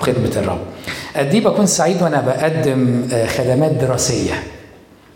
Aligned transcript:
بخدمة 0.00 0.30
الرب. 0.36 0.58
قد 1.16 1.34
إيه 1.34 1.44
بكون 1.44 1.66
سعيد 1.66 2.02
وأنا 2.02 2.20
بقدم 2.20 3.08
خدمات 3.26 3.70
دراسية؟ 3.70 4.32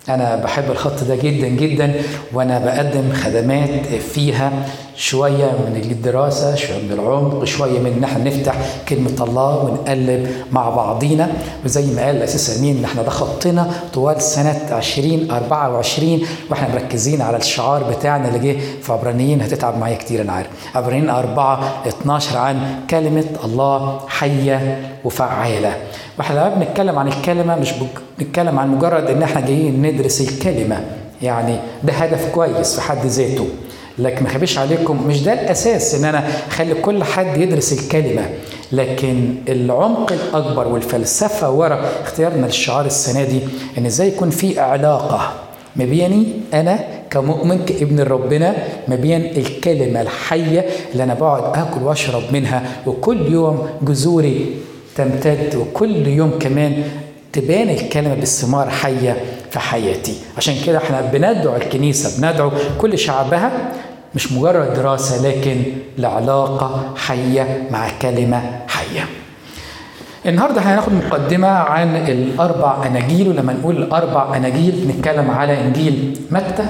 أنا 0.09 0.37
بحب 0.37 0.71
الخط 0.71 1.05
ده 1.05 1.17
جدا 1.17 1.49
جدا 1.49 1.95
وأنا 2.33 2.59
بقدم 2.59 3.13
خدمات 3.13 3.87
فيها 4.15 4.53
شوية 4.97 5.45
من 5.45 5.81
الدراسة 5.91 6.55
شوية 6.55 6.79
من 6.83 6.93
العمق 6.93 7.45
شوية 7.45 7.79
من 7.79 7.93
إن 7.99 8.05
إحنا 8.05 8.25
نفتح 8.25 8.55
كلمة 8.89 9.25
الله 9.25 9.57
ونقلب 9.65 10.29
مع 10.53 10.71
بعضينا. 10.71 11.29
وزي 11.65 11.95
ما 11.95 12.07
قال 12.07 12.17
الأسيس 12.17 12.59
أمين 12.59 12.79
إن 12.79 12.85
إحنا 12.85 13.03
ده 13.03 13.11
خطنا 13.11 13.71
طوال 13.95 14.23
سنة 14.23 14.61
2024 14.73 16.21
وإحنا 16.51 16.69
مركزين 16.75 17.23
على 17.23 17.37
الشعار 17.37 17.83
بتاعنا 17.83 18.29
اللي 18.29 18.39
جه 18.53 18.59
في 18.83 18.93
عبرانيين. 18.93 19.41
هتتعب 19.43 19.79
معايا 19.79 19.97
كتير 19.97 20.21
أنا 20.23 20.33
عارف. 20.33 20.49
عبرانيين 20.75 21.11
4 21.11 21.83
12 21.89 22.39
عن 22.39 22.61
كلمة 22.91 23.25
الله 23.45 24.01
حية 24.09 24.91
وفعالة 25.05 25.73
وإحنا 26.19 26.35
لما 26.39 26.55
بنتكلم 26.55 26.99
عن 26.99 27.09
الكلمة 27.09 27.57
مش 27.57 27.73
بنتكلم 28.19 28.59
عن 28.59 28.75
مجرد 28.77 29.11
إن 29.11 29.23
إحنا 29.23 29.41
جايين 29.41 29.83
ندرس 29.83 30.21
الكلمة. 30.21 30.81
يعني 31.23 31.57
ده 31.85 31.93
هدف 31.93 32.31
كويس 32.35 32.75
في 32.75 32.81
حد 32.81 33.07
ذاته. 33.07 33.47
لكن 33.99 34.23
ما 34.25 34.29
خبيش 34.31 34.59
عليكم 34.59 35.07
مش 35.07 35.23
ده 35.23 35.33
الأساس 35.33 35.95
إن 35.95 36.05
أنا 36.05 36.29
أخلي 36.49 36.75
كل 36.75 37.05
حد 37.05 37.37
يدرس 37.41 37.73
الكلمة. 37.73 38.29
لكن 38.73 39.35
العمق 39.49 40.13
الأكبر 40.13 40.69
والفلسفة 40.69 41.51
ورا 41.51 41.85
اختيارنا 42.03 42.47
للشعار 42.47 42.87
السنة 42.87 43.25
دي 43.25 43.41
إن 43.79 43.87
إزاي 43.87 44.09
يكون 44.09 44.31
في 44.31 44.61
علاقة 44.61 45.33
ما 45.77 45.85
بيني 45.85 46.27
أنا 46.55 46.79
كمؤمن 47.11 47.65
كابن 47.65 48.01
ربنا 48.01 48.55
ما 48.89 48.97
بين 48.97 49.21
الكلمة 49.25 50.01
الحية 50.01 50.65
اللي 50.93 51.03
أنا 51.05 51.15
بقعد 51.15 51.59
آكل 51.59 51.83
وأشرب 51.83 52.23
منها 52.33 52.63
وكل 52.87 53.33
يوم 53.33 53.69
جذوري 53.83 54.47
تمتد 54.97 55.55
وكل 55.57 56.07
يوم 56.07 56.31
كمان 56.41 56.83
تبان 57.33 57.69
الكلمة 57.71 58.15
بالثمار 58.15 58.71
حية. 58.71 59.17
في 59.55 59.61
حياتي. 59.61 60.15
عشان 60.37 60.55
كده 60.67 60.79
إحنا 60.79 61.01
بندعو 61.01 61.57
الكنيسة 61.57 62.21
بندعو 62.21 62.51
كل 62.79 62.99
شعبها 62.99 63.73
مش 64.15 64.33
مجرد 64.33 64.75
دراسة 64.75 65.29
لكن 65.29 65.63
لعلاقة 65.99 66.85
حية 66.97 67.69
مع 67.71 67.89
كلمة 68.03 68.43
حية. 68.69 69.05
النهاردة 70.27 70.61
هناخد 70.61 70.93
مقدمة 70.93 71.49
عن 71.49 71.97
الأربع 71.97 72.87
أناجيل 72.87 73.29
ولما 73.29 73.53
نقول 73.53 73.77
الأربع 73.77 74.37
أناجيل 74.37 74.89
نتكلم 74.89 75.31
على 75.31 75.61
إنجيل 75.61 76.21
متى؟ 76.31 76.67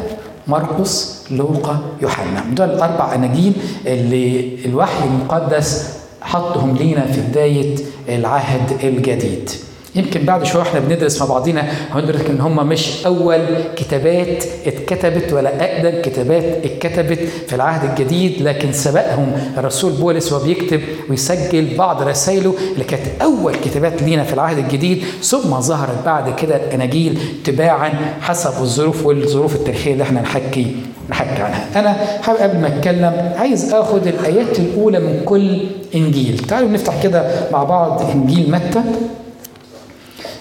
مرقس 0.46 1.24
لوقا 1.30 1.80
يوحنا. 2.02 2.44
دول 2.52 2.70
الأربع 2.70 3.14
أناجيل 3.14 3.52
اللي 3.86 4.56
الوحي 4.64 5.04
المقدس 5.04 5.96
حطهم 6.22 6.76
لينا 6.76 7.06
في 7.06 7.20
بداية 7.20 7.76
العهد 8.08 8.84
الجديد. 8.84 9.50
يمكن 9.96 10.22
بعد 10.24 10.44
شوية 10.44 10.62
إحنا 10.62 10.80
بندرس 10.80 11.20
مع 11.22 11.26
بعضينا 11.28 11.62
هندرك 11.90 12.30
إن 12.30 12.40
هم 12.40 12.66
مش 12.68 13.06
أول 13.06 13.38
كتابات 13.76 14.44
اتكتبت 14.66 15.32
ولا 15.32 15.50
أقدم 15.64 16.02
كتابات 16.02 16.44
اتكتبت 16.44 17.18
في 17.48 17.54
العهد 17.54 17.90
الجديد 17.90 18.42
لكن 18.42 18.72
سبقهم 18.72 19.32
الرسول 19.58 19.92
بولس 19.92 20.32
وهو 20.32 20.44
بيكتب 20.44 20.80
ويسجل 21.10 21.76
بعض 21.76 22.02
رسائله 22.02 22.54
اللي 22.72 22.84
كانت 22.84 23.02
أول 23.22 23.54
كتابات 23.54 24.02
لينا 24.02 24.24
في 24.24 24.32
العهد 24.34 24.58
الجديد 24.58 25.04
ثم 25.22 25.60
ظهرت 25.60 26.04
بعد 26.04 26.34
كده 26.40 26.56
الإناجيل 26.56 27.18
تباعا 27.44 27.92
حسب 28.20 28.62
الظروف 28.62 29.06
والظروف 29.06 29.54
التاريخية 29.54 29.92
اللي 29.92 30.02
إحنا 30.04 30.20
نحكي 30.20 30.76
نحكي 31.10 31.42
عنها. 31.42 31.66
أنا 31.80 31.92
حابب 32.22 32.38
قبل 32.40 32.58
ما 32.60 32.66
أتكلم 32.66 33.32
عايز 33.36 33.72
آخد 33.74 34.06
الآيات 34.06 34.58
الأولى 34.58 34.98
من 35.00 35.22
كل 35.24 35.60
إنجيل. 35.94 36.38
تعالوا 36.38 36.68
نفتح 36.68 37.02
كده 37.02 37.30
مع 37.52 37.64
بعض 37.64 38.02
إنجيل 38.14 38.50
متى 38.50 38.82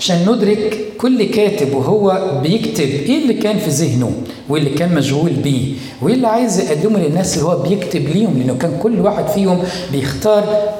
عشان 0.04 0.26
ندرك 0.32 0.80
كل 0.98 1.24
كاتب 1.24 1.74
وهو 1.76 2.32
بيكتب 2.44 2.86
إيه 2.90 3.22
اللي 3.24 3.34
كان 3.34 3.58
في 3.58 3.70
ذهنه 3.70 4.12
وايه 4.50 4.62
اللي 4.64 4.74
كان 4.74 4.96
مشغول 4.96 5.30
بيه 5.32 5.74
وايه 6.02 6.14
اللي 6.14 6.28
عايز 6.28 6.60
يقدمه 6.60 7.00
للناس 7.00 7.38
اللي 7.38 7.46
هو 7.50 7.58
بيكتب 7.58 8.10
ليهم 8.10 8.38
لأنه 8.40 8.58
كان 8.58 8.80
كل 8.84 9.00
واحد 9.00 9.28
فيهم 9.28 9.64
بيختار 9.92 10.74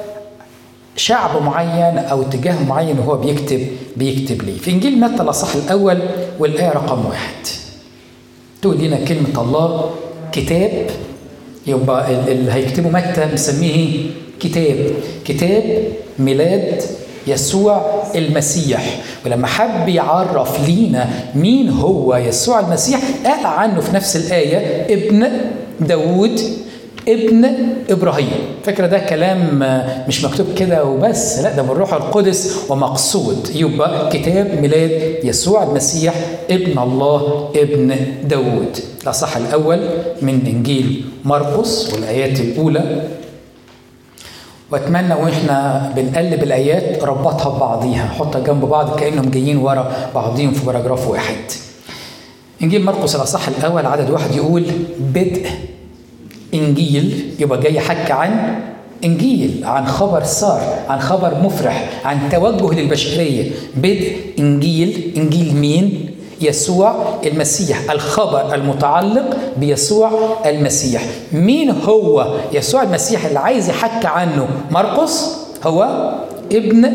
شعب 0.96 1.42
معين 1.42 1.98
أو 1.98 2.22
اتجاه 2.22 2.64
معين 2.68 2.98
وهو 2.98 3.16
بيكتب 3.16 3.66
بيكتب 3.96 4.42
ليه. 4.42 4.58
في 4.58 4.70
إنجيل 4.70 5.00
متى 5.00 5.22
الاصح 5.22 5.54
الأول 5.54 5.98
والآية 6.38 6.70
رقم 6.70 7.06
واحد. 7.06 7.34
تقول 8.62 8.78
لنا 8.78 8.96
كلمة 9.04 9.42
الله 9.42 9.90
كتاب 10.32 10.86
يبقى 11.66 12.32
اللي 12.32 12.52
هيكتبه 12.52 12.88
متى 12.88 13.28
مسميه 13.32 14.06
كتاب. 14.40 14.90
كتاب 15.24 15.82
ميلاد 16.18 16.82
يسوع 17.26 18.02
المسيح. 18.14 19.00
ولما 19.26 19.46
حب 19.46 19.88
يعرف 19.88 20.68
لينا 20.68 21.08
مين 21.34 21.68
هو 21.70 22.16
يسوع 22.16 22.60
المسيح 22.60 23.00
قال 23.24 23.46
عنه 23.46 23.80
في 23.80 23.94
نفس 23.94 24.16
الآية 24.16 24.86
ابن 24.94 25.26
داود 25.80 26.40
ابن 27.08 27.48
إبراهيم. 27.90 28.30
فكرة 28.64 28.86
ده 28.86 28.98
كلام 28.98 29.58
مش 30.08 30.24
مكتوب 30.24 30.46
كده 30.56 30.84
وبس 30.84 31.38
لا 31.38 31.52
ده 31.56 31.62
من 31.62 31.68
روح 31.70 31.94
القدس 31.94 32.56
ومقصود. 32.68 33.50
يبقى 33.54 34.08
كتاب 34.12 34.60
ميلاد 34.60 35.14
يسوع 35.24 35.62
المسيح 35.62 36.14
ابن 36.50 36.78
الله 36.78 37.50
ابن 37.56 37.96
داود. 38.24 38.78
الأصح 39.02 39.36
الأول 39.36 39.80
من 40.22 40.40
إنجيل 40.46 41.04
مرقس 41.24 41.92
والآيات 41.94 42.40
الأولى 42.40 43.02
واتمنى 44.74 45.14
وإحنا 45.14 45.92
بنقلب 45.96 46.42
الآيات 46.42 47.04
ربطها 47.04 47.56
ببعضيها 47.56 48.06
حطها 48.18 48.40
جنب 48.40 48.64
بعض 48.64 48.98
كأنهم 48.98 49.30
جايين 49.30 49.56
ورا 49.56 49.92
بعضيهم 50.14 50.52
في 50.52 50.66
باراجراف 50.66 51.08
واحد. 51.08 51.36
انجيل 52.62 52.84
مرقس 52.84 53.16
الأصح 53.16 53.48
الأول 53.48 53.86
عدد 53.86 54.10
واحد 54.10 54.34
يقول 54.34 54.64
بدء 54.98 55.46
إنجيل 56.54 57.34
يبقى 57.38 57.60
جاي 57.60 57.74
يحكي 57.74 58.12
عن 58.12 58.58
إنجيل 59.04 59.62
عن 59.64 59.86
خبر 59.86 60.24
سار 60.24 60.60
عن 60.88 61.00
خبر 61.00 61.42
مفرح 61.42 61.88
عن 62.04 62.28
توجه 62.32 62.80
للبشرية. 62.80 63.50
بدء 63.76 64.16
إنجيل 64.38 65.12
إنجيل 65.16 65.56
مين؟ 65.56 66.10
يسوع 66.46 67.18
المسيح 67.26 67.90
الخبر 67.90 68.54
المتعلق 68.54 69.36
بيسوع 69.56 70.10
المسيح. 70.46 71.04
مين 71.32 71.70
هو 71.70 72.34
يسوع 72.52 72.82
المسيح 72.82 73.24
اللي 73.26 73.38
عايز 73.38 73.68
يحكي 73.68 74.06
عنه؟ 74.06 74.48
مرقس؟ 74.70 75.36
هو 75.64 76.10
ابن 76.52 76.90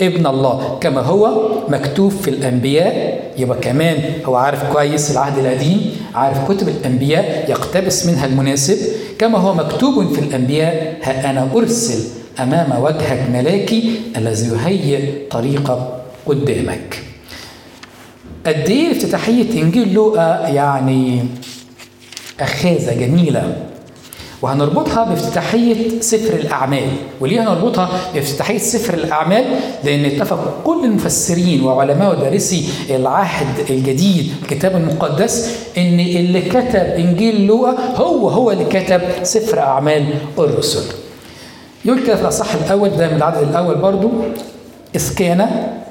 ابن 0.00 0.26
الله. 0.26 0.78
كما 0.80 1.00
هو 1.00 1.48
مكتوب 1.68 2.10
في 2.10 2.30
الأنبياء 2.30 3.20
يبقى 3.38 3.58
كمان 3.58 3.98
هو 4.24 4.34
عارف 4.34 4.72
كويس 4.72 5.10
العهد 5.10 5.38
القديم 5.38 5.96
عارف 6.14 6.50
كتب 6.52 6.68
الأنبياء 6.68 7.46
يقتبس 7.48 8.06
منها 8.06 8.26
المناسب. 8.26 8.78
كما 9.18 9.38
هو 9.38 9.54
مكتوب 9.54 10.12
في 10.12 10.18
الأنبياء 10.18 10.96
ها 11.02 11.30
أنا 11.30 11.48
أرسل 11.54 12.04
أمام 12.40 12.82
وجهك 12.82 13.26
ملاكي 13.32 14.00
الذي 14.16 14.48
يهيئ 14.48 15.28
طريقك 15.30 15.78
قدامك. 16.26 17.09
قد 18.46 18.68
إيه 18.70 18.92
افتتاحية 18.92 19.62
انجيل 19.62 19.94
لوقا 19.94 20.48
يعني 20.48 21.24
أخاذة 22.40 22.94
جميلة. 23.00 23.56
وهنربطها 24.42 25.04
بافتتاحية 25.04 26.00
سفر 26.00 26.34
الأعمال. 26.34 26.88
وليه 27.20 27.42
هنربطها 27.42 27.90
بافتتاحية 28.14 28.58
سفر 28.58 28.94
الأعمال؟ 28.94 29.44
لأن 29.84 30.04
اتفق 30.04 30.60
كل 30.64 30.84
المفسرين 30.84 31.62
وعلماء 31.64 32.10
ودارسي 32.10 32.64
العهد 32.90 33.70
الجديد 33.70 34.32
الكتاب 34.42 34.76
المقدس 34.76 35.56
إن 35.78 36.00
اللي 36.00 36.40
كتب 36.42 36.76
إنجيل 36.98 37.46
لوقا 37.46 37.76
هو 37.96 38.28
هو 38.28 38.50
اللي 38.50 38.64
كتب 38.64 39.00
سفر 39.22 39.58
أعمال 39.58 40.14
الرسل. 40.38 40.82
يقول 41.84 42.02
كده 42.06 42.16
في 42.16 42.22
الأصح 42.22 42.54
الأول 42.54 42.90
ده 42.90 43.08
من 43.08 43.16
العدد 43.16 43.48
الأول 43.48 43.74
برضو 43.74 44.10
إذ 44.96 45.14
كان 45.14 45.48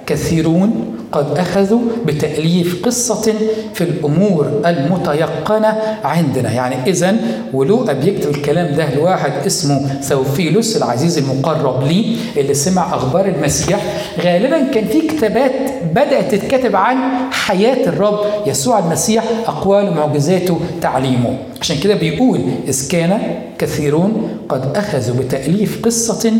كثيرون 0.09 0.95
قد 1.11 1.37
أخذوا 1.37 1.79
بتأليف 2.05 2.85
قصة 2.85 3.33
في 3.73 3.81
الأمور 3.81 4.61
المتيقنة 4.65 5.77
عندنا. 6.03 6.51
يعني 6.51 6.75
إذا 6.87 7.15
ولوقا 7.53 7.93
بيكتب 7.93 8.29
الكلام 8.29 8.75
ده 8.75 8.95
لواحد 8.95 9.31
اسمه 9.45 9.87
ثوفيلوس 10.01 10.77
العزيز 10.77 11.17
المقرب 11.17 11.83
ليه 11.83 12.15
اللي 12.37 12.53
سمع 12.53 12.95
أخبار 12.95 13.25
المسيح 13.25 13.83
غالبا 14.21 14.63
كان 14.73 14.85
في 14.85 15.01
كتابات 15.01 15.51
بدأت 15.95 16.35
تتكتب 16.35 16.75
عن 16.75 16.97
حياة 17.31 17.87
الرب 17.89 18.19
يسوع 18.47 18.79
المسيح 18.79 19.23
أقواله 19.47 19.93
معجزاته 19.93 20.59
تعليمه. 20.81 21.37
عشان 21.61 21.77
كده 21.77 21.95
بيقول 21.95 22.39
إذ 22.67 22.87
كان 22.89 23.19
كثيرون 23.59 24.37
قد 24.49 24.77
أخذوا 24.77 25.15
بتأليف 25.23 25.79
قصة 25.85 26.31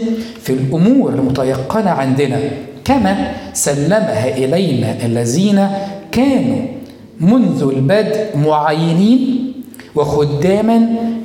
في 0.44 0.50
الأمور 0.54 1.10
المتيقنة 1.10 1.90
عندنا 1.90 2.40
كما 2.90 3.32
سلمها 3.54 4.28
إلينا 4.38 5.06
الذين 5.06 5.68
كانوا 6.12 6.62
منذ 7.20 7.62
البدء 7.76 8.38
معينين 8.38 9.54
وخداما 9.96 10.78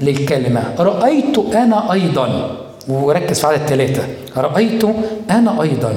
للكلمة. 0.02 0.62
رأيت 0.78 1.38
أنا 1.55 1.93
أيضا 1.93 2.50
وركز 2.88 3.40
في 3.40 3.46
عدد 3.46 3.58
ثلاثة 3.66 4.02
رأيت 4.37 4.84
أنا 5.31 5.62
أيضا 5.62 5.93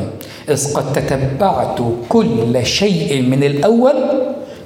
إذ 0.50 0.74
قد 0.74 0.94
تتبعت 0.94 1.80
كل 2.10 2.66
شيء 2.66 3.22
من 3.22 3.44
الأول 3.44 3.96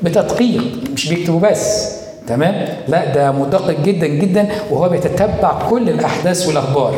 بتدقيق 0.03 0.63
مش 0.93 1.09
بيكتبوا 1.09 1.39
بس 1.39 1.95
تمام؟ 2.27 2.67
لا 2.87 3.13
ده 3.15 3.31
مدقق 3.31 3.75
جدا 3.85 4.07
جدا 4.07 4.47
وهو 4.71 4.89
بيتتبع 4.89 5.69
كل 5.69 5.89
الأحداث 5.89 6.47
والأخبار. 6.47 6.93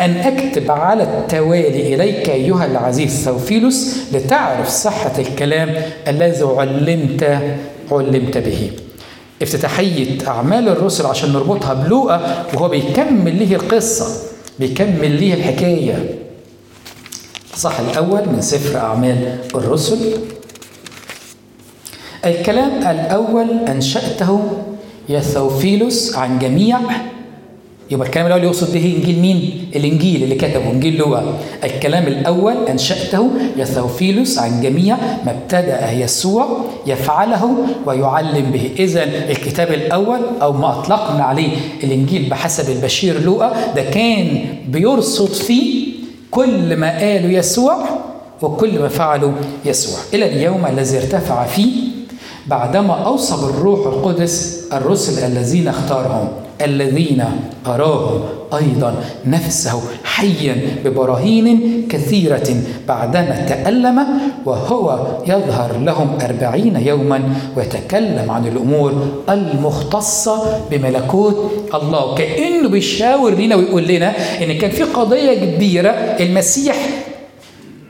أن 0.00 0.16
أكتب 0.16 0.70
على 0.70 1.02
التوالي 1.02 1.94
إليك 1.94 2.30
أيها 2.30 2.66
العزيز 2.66 3.24
ثوفيلوس 3.24 3.96
لتعرف 4.12 4.68
صحة 4.68 5.12
الكلام 5.18 5.74
الذي 6.08 6.42
علمت 6.42 7.40
علمت 7.92 8.38
به. 8.38 8.70
افتتاحية 9.42 10.28
أعمال 10.28 10.68
الرسل 10.68 11.06
عشان 11.06 11.32
نربطها 11.32 11.74
بلوقا 11.74 12.44
وهو 12.54 12.68
بيكمل 12.68 13.36
ليه 13.36 13.56
القصة 13.56 14.06
بيكمل 14.58 15.10
ليه 15.10 15.34
الحكاية. 15.34 16.14
الصح 17.54 17.80
الأول 17.80 18.28
من 18.28 18.40
سفر 18.40 18.78
أعمال 18.78 19.38
الرسل. 19.54 19.98
الكلام 22.24 22.78
الأول 22.78 23.50
أنشأته 23.68 24.40
يا 25.08 25.20
ثوفيلوس 25.20 26.16
عن 26.16 26.38
جميع 26.38 26.78
يبقى 27.90 28.06
الكلام 28.06 28.26
الأول 28.26 28.44
يقصد 28.44 28.72
به 28.74 28.94
إنجيل 28.98 29.18
مين؟ 29.20 29.68
الإنجيل 29.76 30.22
اللي 30.22 30.34
كتبه 30.34 30.70
إنجيل 30.70 30.96
لوقا. 30.96 31.34
الكلام 31.64 32.06
الأول 32.06 32.54
أنشأته 32.68 33.30
يا 33.56 33.64
ثوفيلوس 33.64 34.38
عن 34.38 34.62
جميع 34.62 34.96
ما 35.26 35.30
ابتدأ 35.30 35.92
يسوع 35.92 36.46
يفعله 36.86 37.56
ويعلم 37.86 38.50
به. 38.50 38.70
إذا 38.78 39.04
الكتاب 39.04 39.72
الأول 39.72 40.20
أو 40.42 40.52
ما 40.52 40.80
أطلقنا 40.80 41.24
عليه 41.24 41.48
الإنجيل 41.84 42.28
بحسب 42.30 42.70
البشير 42.76 43.20
لوقا 43.22 43.52
ده 43.76 43.82
كان 43.82 44.44
بيرصد 44.68 45.32
فيه 45.32 45.86
كل 46.30 46.76
ما 46.76 46.98
قاله 46.98 47.28
يسوع 47.38 47.84
وكل 48.42 48.78
ما 48.78 48.88
فعله 48.88 49.32
يسوع 49.64 49.98
إلى 50.14 50.26
اليوم 50.26 50.66
الذي 50.66 50.96
ارتفع 50.98 51.44
فيه 51.46 51.72
بعدما 52.46 52.94
اوصى 52.94 53.34
بالروح 53.46 53.86
القدس 53.86 54.64
الرسل 54.72 55.24
الذين 55.24 55.68
اختارهم 55.68 56.28
الذين 56.64 57.24
أراهم 57.66 58.20
أيضا 58.54 58.94
نفسه 59.26 59.80
حيا 60.04 60.56
ببراهين 60.84 61.86
كثيرة 61.90 62.56
بعدما 62.88 63.46
تألم 63.48 64.06
وهو 64.44 65.06
يظهر 65.26 65.78
لهم 65.78 66.18
أربعين 66.22 66.76
يوما 66.76 67.22
ويتكلم 67.56 68.30
عن 68.30 68.46
الأمور 68.46 69.06
المختصة 69.28 70.60
بملكوت 70.70 71.50
الله. 71.74 72.14
كأنه 72.14 72.68
بيشاور 72.68 73.34
لنا 73.34 73.56
ويقول 73.56 73.88
لنا 73.88 74.12
إن 74.42 74.58
كان 74.58 74.70
في 74.70 74.82
قضية 74.82 75.34
كبيرة 75.34 75.90
المسيح 75.90 76.76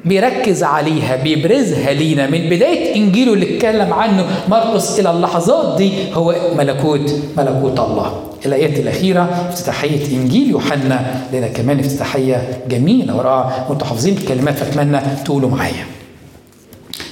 بيركز 0.07 0.63
عليها 0.63 1.17
بيبرزها 1.17 1.93
لينا 1.93 2.27
من 2.27 2.39
بداية 2.51 2.97
إنجيله 2.97 3.33
اللي 3.35 3.57
اتكلم 3.57 3.93
عنه 3.93 4.27
مرقس 4.49 5.01
إلى 5.01 5.11
اللحظات 5.11 5.77
دي 5.79 5.93
هو 6.15 6.35
ملكوت 6.59 7.13
ملكوت 7.37 7.81
الله. 7.81 8.23
الآيات 8.47 8.79
الأخيرة 8.79 9.49
افتتاحية 9.49 10.17
إنجيل 10.17 10.51
يوحنا 10.51 11.07
لنا 11.33 11.49
كمان 11.49 11.79
افتتاحية 11.79 12.49
جميلة 12.69 13.17
ورائعة 13.17 13.67
وأنتم 13.69 13.87
حافظين 13.87 14.17
الكلمات 14.17 14.55
فأتمنى 14.55 15.01
تقولوا 15.25 15.51
معايا. 15.51 15.85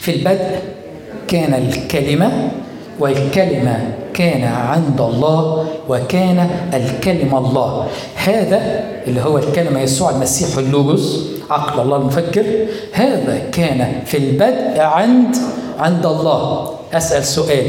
في 0.00 0.10
البدء 0.14 0.58
كان 1.28 1.54
الكلمة 1.54 2.50
والكلمة 3.00 3.78
كان 4.14 4.44
عند 4.44 5.00
الله 5.00 5.66
وكان 5.88 6.50
الكلمة 6.74 7.38
الله. 7.38 7.86
هذا 8.14 8.84
اللي 9.06 9.20
هو 9.20 9.38
الكلمة 9.38 9.80
يسوع 9.80 10.10
المسيح 10.10 10.58
اللوجوس 10.58 11.20
عقل 11.50 11.80
الله 11.80 11.96
المفكر. 11.96 12.44
هذا 12.92 13.38
كان 13.52 13.92
في 14.06 14.16
البدء 14.16 14.80
عند 14.80 15.36
عند 15.78 16.06
الله. 16.06 16.70
أسأل 16.92 17.24
سؤال. 17.24 17.66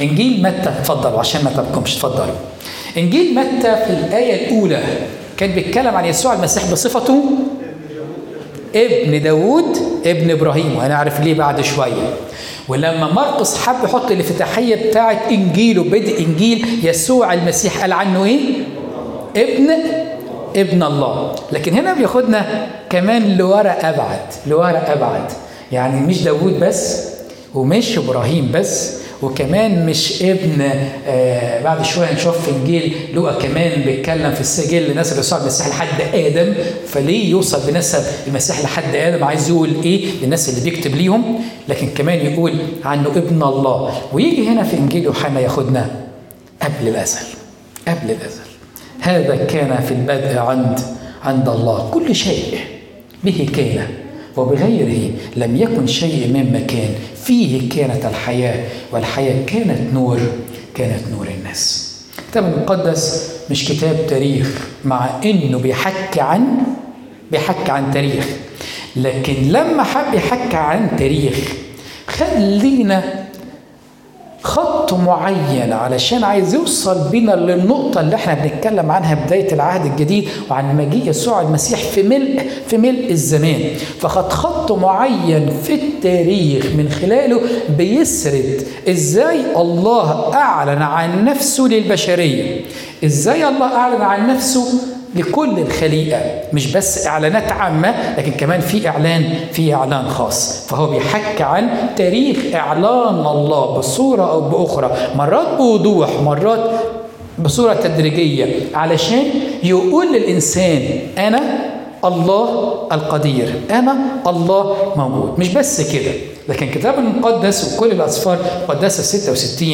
إنجيل 0.00 0.42
متى؟ 0.42 0.68
اتفضلوا 0.68 1.18
عشان 1.18 1.44
ما 1.44 1.50
تبكمش 1.50 1.96
اتفضلوا 1.96 2.34
إنجيل 2.96 3.34
متى 3.34 3.76
في 3.86 3.90
الآية 3.90 4.46
الأولى 4.46 4.82
كان 5.36 5.52
بيتكلم 5.52 5.96
عن 5.96 6.04
يسوع 6.04 6.34
المسيح 6.34 6.72
بصفته؟ 6.72 7.24
ابن 8.74 9.22
داوود 9.22 9.78
ابن 10.06 10.30
إبراهيم 10.30 10.76
وهنعرف 10.76 11.20
ليه 11.20 11.34
بعد 11.34 11.60
شوية. 11.60 12.14
ولما 12.68 13.12
مرقس 13.12 13.58
حب 13.58 13.84
يحط 13.84 14.10
الافتتاحية 14.10 14.88
بتاعت 14.88 15.18
إنجيله 15.32 15.82
بدء 15.84 16.18
إنجيل 16.26 16.66
يسوع 16.82 17.34
المسيح 17.34 17.80
قال 17.80 17.92
عنه 17.92 18.24
إيه؟ 18.24 18.40
ابن 19.36 19.70
ابن 20.56 20.82
الله. 20.82 21.34
لكن 21.52 21.74
هنا 21.74 21.94
بياخدنا 21.94 22.66
كمان 22.90 23.36
لورا 23.36 23.76
أبعد 23.80 24.20
لورا 24.46 24.82
أبعد. 24.92 25.32
يعني 25.72 26.00
مش 26.00 26.22
داوود 26.22 26.60
بس 26.60 27.08
ومش 27.54 27.98
إبراهيم 27.98 28.50
بس 28.54 28.97
وكمان 29.22 29.86
مش 29.86 30.22
ابن 30.22 30.70
آه 31.06 31.62
بعد 31.62 31.84
شوية 31.84 32.12
نشوف 32.12 32.44
في 32.44 32.50
إنجيل 32.50 32.94
لوقا 33.14 33.38
كمان 33.42 33.82
بيتكلم 33.82 34.32
في 34.34 34.40
السجل 34.40 34.96
نسب 34.96 35.18
يسوع 35.18 35.40
المسيح 35.40 35.68
لحد 35.68 36.14
آدم. 36.14 36.54
فليه 36.86 37.30
يوصل 37.30 37.72
بنسب 37.72 38.02
المسيح 38.26 38.60
لحد 38.60 38.94
آدم؟ 38.94 39.24
عايز 39.24 39.48
يقول 39.48 39.70
إيه 39.84 40.06
للناس 40.22 40.48
اللي 40.48 40.70
بيكتب 40.70 40.94
ليهم؟ 40.94 41.40
لكن 41.68 41.88
كمان 41.88 42.18
يقول 42.18 42.54
عنه 42.84 43.08
ابن 43.08 43.42
الله. 43.42 44.02
ويجي 44.12 44.48
هنا 44.48 44.62
في 44.62 44.76
إنجيل 44.76 45.04
يوحنا 45.04 45.40
ياخدنا 45.40 45.90
قبل 46.62 46.88
الأزل 46.88 47.26
قبل 47.88 48.10
الأزل. 48.10 48.48
هذا 49.00 49.36
كان 49.36 49.80
في 49.88 49.94
البدء 49.94 50.38
عند 50.38 50.80
عند 51.24 51.48
الله. 51.48 51.90
كل 51.90 52.14
شيء 52.14 52.58
به 53.24 53.48
كان. 53.56 53.86
وبغيره 54.38 55.10
لم 55.36 55.56
يكن 55.56 55.86
شيء 55.86 56.28
مما 56.28 56.60
كان 56.60 56.90
فيه 57.24 57.68
كانت 57.68 58.04
الحياة 58.04 58.64
والحياة 58.92 59.44
كانت 59.46 59.94
نور 59.94 60.20
كانت 60.74 61.00
نور 61.12 61.26
الناس. 61.38 61.94
الكتاب 62.18 62.44
المقدس 62.54 63.30
مش 63.50 63.68
كتاب 63.68 63.96
تاريخ 64.08 64.68
مع 64.84 65.10
إنه 65.24 65.58
بيحكي 65.58 66.20
عن 66.20 66.46
بيحكي 67.32 67.70
عن 67.72 67.90
تاريخ. 67.90 68.26
لكن 68.96 69.34
لما 69.48 69.82
حب 69.82 70.14
يحكي 70.14 70.56
عن 70.56 70.90
تاريخ 70.98 71.34
خلينا 72.06 73.27
خط 74.48 74.94
معين 74.94 75.72
علشان 75.72 76.24
عايز 76.24 76.54
يوصل 76.54 77.10
بينا 77.10 77.32
للنقطة 77.32 78.00
اللي 78.00 78.14
إحنا 78.14 78.34
بنتكلم 78.34 78.90
عنها 78.90 79.14
بداية 79.14 79.52
العهد 79.54 79.84
الجديد 79.86 80.28
وعن 80.50 80.76
مجيء 80.76 81.08
يسوع 81.08 81.40
المسيح 81.40 81.78
في 81.82 82.02
ملء 82.02 82.42
في 82.66 82.76
ملء 82.76 83.10
الزمان. 83.10 83.60
فخد 84.00 84.32
خط 84.32 84.72
معين 84.72 85.50
في 85.62 85.74
التاريخ 85.74 86.66
من 86.66 86.88
خلاله 86.88 87.40
بيسرد 87.78 88.66
إزاي 88.88 89.40
الله 89.56 90.34
أعلن 90.34 90.82
عن 90.82 91.24
نفسه 91.24 91.64
للبشرية. 91.64 92.60
إزاي 93.04 93.48
الله 93.48 93.76
أعلن 93.76 94.02
عن 94.02 94.28
نفسه؟ 94.30 94.64
لكل 95.14 95.58
الخليقة 95.58 96.20
مش 96.52 96.72
بس 96.72 97.06
إعلانات 97.06 97.52
عامة 97.52 97.94
لكن 98.18 98.32
كمان 98.32 98.60
في 98.60 98.88
إعلان 98.88 99.24
في 99.52 99.74
إعلان 99.74 100.08
خاص. 100.08 100.66
فهو 100.66 100.86
بيحكي 100.86 101.42
عن 101.42 101.68
تاريخ 101.96 102.36
إعلان 102.54 103.26
الله 103.26 103.78
بصورة 103.78 104.30
أو 104.30 104.40
بأخرى. 104.40 104.96
مرات 105.16 105.56
بوضوح 105.58 106.10
مرات 106.24 106.70
بصورة 107.38 107.74
تدريجية 107.74 108.46
علشان 108.74 109.24
يقول 109.62 110.06
للإنسان 110.12 110.82
أنا 111.18 111.40
الله 112.04 112.74
القدير 112.92 113.54
أنا 113.70 113.96
الله 114.26 114.76
موجود. 114.96 115.40
مش 115.40 115.48
بس 115.54 115.92
كده. 115.92 116.12
لكن 116.48 116.66
الكتاب 116.66 116.98
المقدس 116.98 117.74
وكل 117.76 117.90
الأسفار 117.92 118.38
المقدسة 118.56 119.02
66 119.02 119.68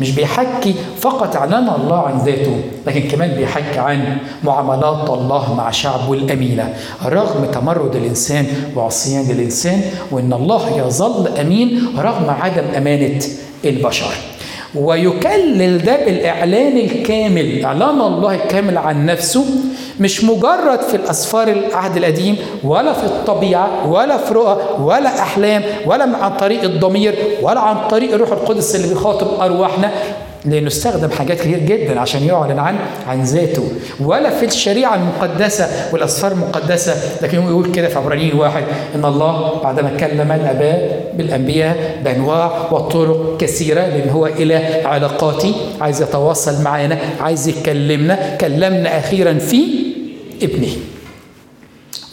مش 0.00 0.10
بيحكي 0.10 0.74
فقط 1.00 1.36
إعلان 1.36 1.68
الله 1.68 1.98
عن 1.98 2.18
ذاته 2.26 2.60
لكن 2.86 3.08
كمان 3.08 3.30
بيحكي 3.30 3.78
عن 3.78 4.16
معاملات 4.44 5.10
الله 5.10 5.54
مع 5.54 5.70
شعبه 5.70 6.12
الأمينة. 6.12 6.74
رغم 7.04 7.44
تمرد 7.44 7.96
الإنسان 7.96 8.46
وعصيان 8.76 9.30
الإنسان 9.30 9.82
وإن 10.10 10.32
الله 10.32 10.78
يظل 10.78 11.28
أمين 11.40 11.86
رغم 11.98 12.30
عدم 12.30 12.64
أمانة 12.76 13.20
البشر. 13.64 14.12
ويكلل 14.74 15.78
ده 15.84 16.04
بالإعلان 16.04 16.76
الكامل 16.78 17.64
إعلان 17.64 18.00
الله 18.00 18.34
الكامل 18.34 18.78
عن 18.78 19.06
نفسه 19.06 19.44
مش 20.00 20.24
مجرد 20.24 20.80
في 20.80 20.96
الأسفار 20.96 21.48
العهد 21.48 21.96
القديم 21.96 22.36
ولا 22.64 22.92
في 22.92 23.04
الطبيعة 23.04 23.90
ولا 23.90 24.16
في 24.16 24.34
رؤى 24.34 24.56
ولا 24.80 25.08
أحلام 25.22 25.62
ولا 25.86 26.04
عن 26.24 26.36
طريق 26.36 26.62
الضمير 26.62 27.14
ولا 27.42 27.60
عن 27.60 27.88
طريق 27.88 28.12
الروح 28.14 28.32
القدس 28.32 28.76
اللي 28.76 28.88
بيخاطب 28.88 29.40
أرواحنا. 29.40 29.90
لأنه 30.44 30.66
استخدم 30.66 31.10
حاجات 31.10 31.40
كتير 31.40 31.58
جدا 31.58 32.00
عشان 32.00 32.22
يعلن 32.22 32.58
عن 32.58 32.76
عن 33.06 33.22
ذاته. 33.22 33.68
ولا 34.00 34.30
في 34.30 34.46
الشريعة 34.46 34.94
المقدسة 34.94 35.68
والأسفار 35.92 36.32
المقدسة 36.32 36.94
لكن 37.22 37.38
يقول 37.42 37.72
كده 37.72 37.88
في 37.88 37.98
عبرانيين 37.98 38.34
واحد 38.36 38.64
إن 38.94 39.04
الله 39.04 39.60
بعدما 39.62 39.96
كلم 40.00 40.32
الآباء 40.32 41.12
بالأنبياء 41.16 42.00
بأنواع 42.04 42.72
وطرق 42.72 43.36
كثيرة 43.36 43.80
لأن 43.80 44.08
هو 44.08 44.26
إله 44.26 44.82
علاقاتي 44.84 45.54
عايز 45.80 46.02
يتواصل 46.02 46.62
معانا 46.62 46.98
عايز 47.20 47.48
يكلمنا 47.48 48.36
كلمنا 48.36 48.98
أخيرا 48.98 49.34
في 49.34 49.64
ابنه. 50.42 50.68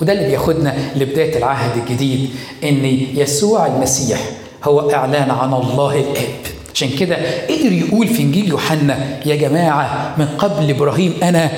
وده 0.01 0.13
اللي 0.13 0.27
بياخدنا 0.27 0.74
لبداية 0.96 1.38
العهد 1.38 1.77
الجديد 1.77 2.29
إن 2.63 2.86
يسوع 3.15 3.67
المسيح 3.67 4.19
هو 4.63 4.91
إعلان 4.91 5.31
عن 5.31 5.53
الله 5.53 5.96
الآب. 5.96 6.47
عشان 6.77 6.89
كده 6.89 7.17
قدر 7.50 7.72
يقول 7.72 8.07
في 8.07 8.22
إنجيل 8.24 8.48
يوحنا 8.48 8.98
يا 9.25 9.36
جماعة 9.36 10.15
من 10.17 10.25
قبل 10.25 10.69
إبراهيم 10.69 11.13
أنا 11.24 11.50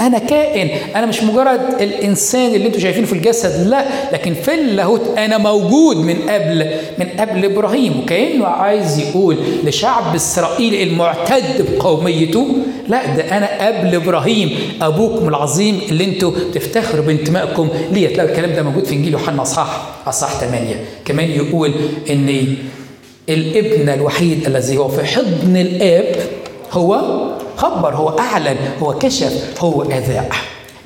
أنا 0.00 0.18
كائن 0.18 0.68
أنا 0.96 1.06
مش 1.06 1.22
مجرد 1.22 1.60
الإنسان 1.80 2.54
اللي 2.54 2.66
أنتوا 2.66 2.80
شايفينه 2.80 3.06
في 3.06 3.12
الجسد 3.12 3.66
لا 3.66 3.84
لكن 4.12 4.34
في 4.34 4.54
اللاهوت 4.54 5.18
أنا 5.18 5.38
موجود 5.38 5.96
من 5.96 6.14
قبل 6.28 6.70
من 6.98 7.06
قبل 7.20 7.44
إبراهيم. 7.44 8.00
وكأنه 8.00 8.46
عايز 8.46 8.98
يقول 8.98 9.36
لشعب 9.64 10.14
إسرائيل 10.14 10.88
المعتد 10.88 11.66
بقوميته 11.76 12.46
لا 12.88 13.06
ده 13.16 13.36
أنا 13.36 13.66
قبل 13.66 13.94
إبراهيم 13.94 14.58
أبوكم 14.82 15.28
العظيم 15.28 15.80
اللي 15.90 16.04
أنتوا 16.04 16.32
تفتخروا 16.54 17.04
بانتمائكم 17.04 17.68
ليه 17.92 18.08
تلاقوا 18.14 18.30
الكلام 18.30 18.52
ده 18.52 18.62
موجود 18.62 18.84
في 18.84 18.94
إنجيل 18.94 19.12
يوحنا 19.12 19.42
أصحاح 19.42 19.82
أصحاح 20.06 20.40
8 20.40 20.76
كمان 21.04 21.30
يقول 21.30 21.74
إن 22.10 22.46
الابن 23.28 23.88
الوحيد 23.88 24.46
الذي 24.46 24.76
هو 24.78 24.88
في 24.88 25.04
حضن 25.04 25.56
الآب 25.56 26.16
هو 26.72 27.00
خبر 27.56 27.94
هو 27.94 28.18
أعلن 28.18 28.56
هو 28.80 28.98
كشف 28.98 29.54
هو 29.60 29.82
أذاع. 29.82 30.28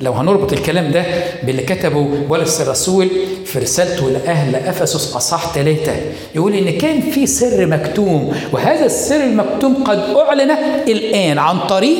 لو 0.00 0.12
هنربط 0.12 0.52
الكلام 0.52 0.90
ده 0.92 1.04
باللي 1.42 1.62
كتبه 1.62 2.08
بولس 2.28 2.60
الرسول 2.60 3.08
في 3.44 3.58
رسالته 3.58 4.10
لأهل 4.10 4.54
أفسس 4.56 5.16
أصح 5.16 5.54
ثلاثة 5.54 5.92
يقول 6.34 6.54
إن 6.54 6.78
كان 6.78 7.00
في 7.00 7.26
سر 7.26 7.66
مكتوم 7.66 8.32
وهذا 8.52 8.86
السر 8.86 9.24
المكتوم 9.24 9.74
قد 9.84 9.98
أعلن 9.98 10.50
الآن 10.88 11.38
عن 11.38 11.58
طريق 11.60 11.98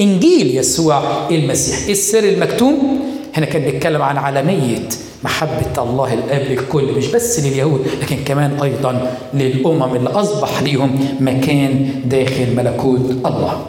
إنجيل 0.00 0.56
يسوع 0.58 1.28
المسيح. 1.30 1.78
إيه 1.86 1.92
السر 1.92 2.24
المكتوم؟ 2.24 3.00
هنا 3.34 3.46
كان 3.46 3.62
بيتكلم 3.62 4.02
عن 4.02 4.16
عالمية 4.16 4.88
محبة 5.24 5.82
الله 5.82 6.14
الآب 6.14 6.42
للكل 6.50 6.92
مش 6.96 7.06
بس 7.06 7.40
لليهود 7.40 7.86
لكن 8.02 8.16
كمان 8.24 8.60
أيضا 8.62 9.16
للأمم 9.34 9.96
اللي 9.96 10.10
أصبح 10.10 10.62
ليهم 10.62 11.16
مكان 11.20 11.90
داخل 12.04 12.56
ملكوت 12.56 13.10
الله. 13.10 13.62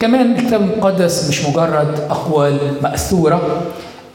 كمان 0.00 0.32
الكتاب 0.32 0.60
المقدس 0.62 1.28
مش 1.28 1.44
مجرد 1.46 2.00
أقوال 2.10 2.58
مأثورة 2.82 3.62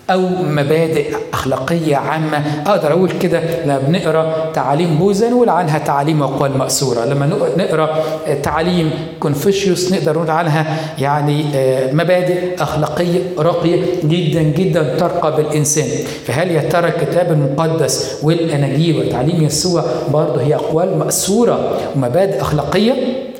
أو 0.09 0.21
مبادئ 0.43 1.15
أخلاقية 1.33 1.95
عامة. 1.95 2.43
أقدر 2.67 2.91
أقول 2.91 3.11
كده 3.11 3.41
لما 3.65 3.79
بنقرأ 3.87 4.51
تعاليم 4.53 4.97
بوذا 4.97 5.29
نقول 5.29 5.49
عنها 5.49 5.77
تعاليم 5.77 6.21
وأقوال 6.21 6.57
مأثورة. 6.57 7.05
لما 7.05 7.25
نقرأ 7.57 8.03
تعاليم 8.43 8.91
كونفوشيوس 9.19 9.93
نقدر 9.93 10.13
نقول 10.15 10.29
عنها 10.29 10.77
يعني 10.99 11.45
مبادئ 11.93 12.63
أخلاقية 12.63 13.19
راقية 13.39 13.81
جدا 14.03 14.41
جدا 14.41 14.95
ترقى 14.97 15.35
بالإنسان. 15.35 15.87
فهل 16.25 16.51
يا 16.51 16.61
ترى 16.61 16.87
الكتاب 16.87 17.31
المقدس 17.31 18.19
والأناجيل 18.23 19.07
وتعليم 19.07 19.43
يسوع 19.43 19.83
برضه 20.13 20.41
هي 20.41 20.55
أقوال 20.55 20.97
مأثورة 20.97 21.77
ومبادئ 21.95 22.41
أخلاقية؟ 22.41 22.93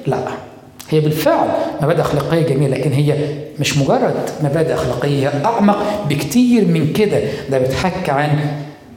لا. 0.07 0.49
هي 0.89 1.00
بالفعل 1.00 1.48
مبادئ 1.81 2.01
أخلاقية 2.01 2.41
جميلة 2.41 2.77
لكن 2.77 2.91
هي 2.93 3.15
مش 3.60 3.77
مجرد 3.77 4.29
مبادئ 4.43 4.74
أخلاقية 4.74 5.27
أعمق 5.46 6.08
بكتير 6.10 6.65
من 6.65 6.93
كده. 6.93 7.22
ده 7.50 7.58
بتحكي 7.58 8.12
عن 8.12 8.39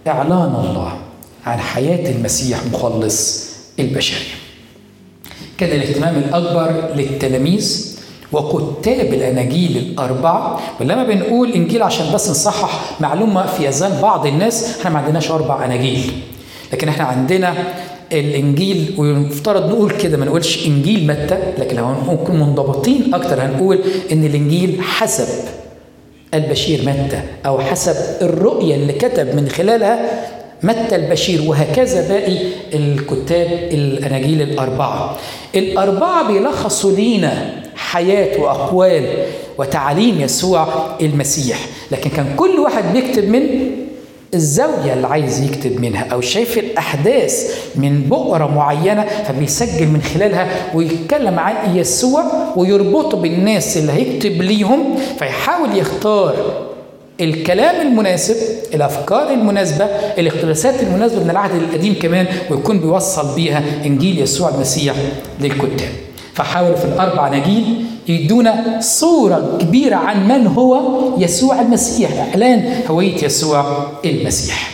إعلان 0.07 0.55
الله 0.61 0.93
عن 1.47 1.59
حياة 1.59 2.11
المسيح 2.11 2.59
مخلص 2.73 3.47
البشرية. 3.79 4.35
كان 5.59 5.71
الاهتمام 5.71 6.17
الأكبر 6.17 6.95
للتلاميذ 6.97 7.93
وكتاب 8.33 9.15
الأناجيل 9.15 9.77
الأربعة 9.77 10.61
ولما 10.81 11.05
بنقول 11.05 11.53
إنجيل 11.53 11.83
عشان 11.83 12.13
بس 12.15 12.31
نصحح 12.31 13.01
معلومة 13.01 13.47
في 13.47 13.69
أذهان 13.69 14.03
بعض 14.03 14.27
الناس 14.27 14.79
إحنا 14.79 14.91
ما 14.91 14.99
عندناش 14.99 15.31
أربع 15.31 15.65
أناجيل 15.65 16.13
لكن 16.73 16.89
إحنا 16.89 17.05
عندنا 17.05 17.55
الإنجيل 18.13 18.95
ويفترض 18.99 19.69
نقول 19.71 19.91
كده 19.91 20.17
ما 20.17 20.25
نقولش 20.25 20.67
إنجيل 20.67 21.07
متى 21.07 21.39
لكن 21.59 21.77
لو 21.77 21.85
هنكون 21.85 22.37
منضبطين 22.41 23.15
أكتر 23.15 23.41
هنقول 23.41 23.79
إن 24.13 24.25
الإنجيل 24.25 24.81
حسب 24.83 25.29
البشير 26.35 26.81
متى 26.83 27.21
أو 27.47 27.59
حسب 27.61 27.95
الرؤية 28.23 28.75
اللي 28.75 28.93
كتب 28.93 29.35
من 29.37 29.49
خلالها 29.49 30.01
متى 30.63 30.97
البشير 30.97 31.43
وهكذا 31.47 32.09
باقي 32.09 32.37
الكتاب 32.75 33.47
الأناجيل 33.73 34.43
الأربعة. 34.43 35.17
الأربعة 35.55 36.33
بيلخصوا 36.33 36.93
لينا 36.93 37.51
حياة 37.77 38.41
وأقوال 38.41 39.07
وتعاليم 39.59 40.21
يسوع 40.21 40.69
المسيح. 41.01 41.59
لكن 41.93 42.11
كان 42.11 42.27
كل 42.37 42.59
واحد 42.59 42.93
بيكتب 42.93 43.29
من 43.29 43.43
الزاوية 44.35 44.93
اللي 44.93 45.07
عايز 45.07 45.41
يكتب 45.41 45.81
منها 45.81 46.05
أو 46.13 46.21
شايف 46.21 46.59
الأحداث 46.59 47.59
من 47.77 48.01
بؤرة 48.03 48.47
معينة 48.47 49.07
فبيسجل 49.29 49.87
من 49.87 50.03
خلالها 50.03 50.49
ويتكلم 50.75 51.39
عن 51.39 51.77
يسوع 51.77 52.25
ويربطه 52.57 53.17
بالناس 53.17 53.77
اللي 53.77 53.93
هيكتب 53.93 54.43
ليهم 54.43 54.97
فيحاول 55.19 55.79
يختار 55.79 56.35
الكلام 57.21 57.87
المناسب 57.87 58.37
الأفكار 58.75 59.31
المناسبة 59.31 59.85
الاقتباسات 60.19 60.83
المناسبة 60.83 61.25
من 61.25 61.31
العهد 61.31 61.55
القديم 61.63 61.95
كمان 62.03 62.27
ويكون 62.51 62.79
بيوصل 62.81 63.35
بيها 63.35 63.63
إنجيل 63.85 64.19
يسوع 64.19 64.49
المسيح 64.49 64.95
للكتاب. 65.41 65.89
فحاول 66.35 66.77
في 66.77 66.85
الأربع 66.85 67.29
اناجيل 67.29 67.85
يدونا 68.09 68.81
صورة 68.81 69.59
كبيرة 69.61 69.97
عن 69.97 70.29
من 70.29 70.47
هو 70.47 70.81
يسوع 71.19 71.61
المسيح 71.61 72.11
إعلان 72.13 72.83
هوية 72.91 73.25
يسوع 73.25 73.87
المسيح. 74.05 74.73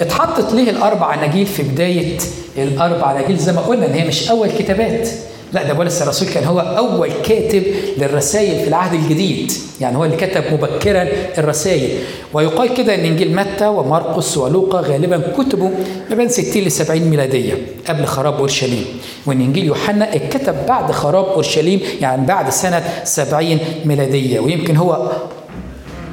اتحطت 0.00 0.52
ليه 0.52 0.70
الأربع 0.70 1.14
أناجيل 1.14 1.46
في 1.46 1.62
بداية 1.62 2.18
الأربع 2.58 3.12
أناجيل 3.12 3.36
زي 3.36 3.52
ما 3.52 3.60
قلنا 3.60 3.86
إن 3.86 3.92
هي 3.92 4.08
مش 4.08 4.30
أول 4.30 4.50
كتابات. 4.50 5.08
لا 5.52 5.62
ده 5.62 5.72
بولس 5.72 6.02
الرسول 6.02 6.28
كان 6.28 6.44
هو 6.44 6.60
أول 6.60 7.10
كاتب 7.24 7.62
للرسائل 7.98 8.60
في 8.62 8.68
العهد 8.68 8.94
الجديد. 8.94 9.52
يعني 9.80 9.96
هو 9.96 10.04
اللي 10.04 10.16
كتب 10.16 10.44
مبكرا 10.52 11.08
الرسائل. 11.38 11.88
ويقال 12.32 12.74
كده 12.74 12.94
إن 12.94 13.00
إنجيل 13.00 13.36
متى 13.36 13.66
ومرقس 13.66 14.36
ولوقا 14.38 14.80
غالبا 14.80 15.22
كتبوا 15.38 15.70
ما 16.10 16.16
بين 16.16 16.28
60 16.28 16.62
ل 16.62 16.70
70 16.72 17.00
ميلادية 17.02 17.54
قبل 17.88 18.04
خراب 18.04 18.34
أورشليم. 18.38 18.84
وإن 19.26 19.40
إنجيل 19.40 19.64
يوحنا 19.64 20.14
اتكتب 20.14 20.66
بعد 20.68 20.92
خراب 20.92 21.24
أورشليم 21.24 21.80
يعني 22.00 22.26
بعد 22.26 22.50
سنة 22.50 22.82
70 23.04 23.58
ميلادية. 23.84 24.40
ويمكن 24.40 24.76
هو 24.76 25.10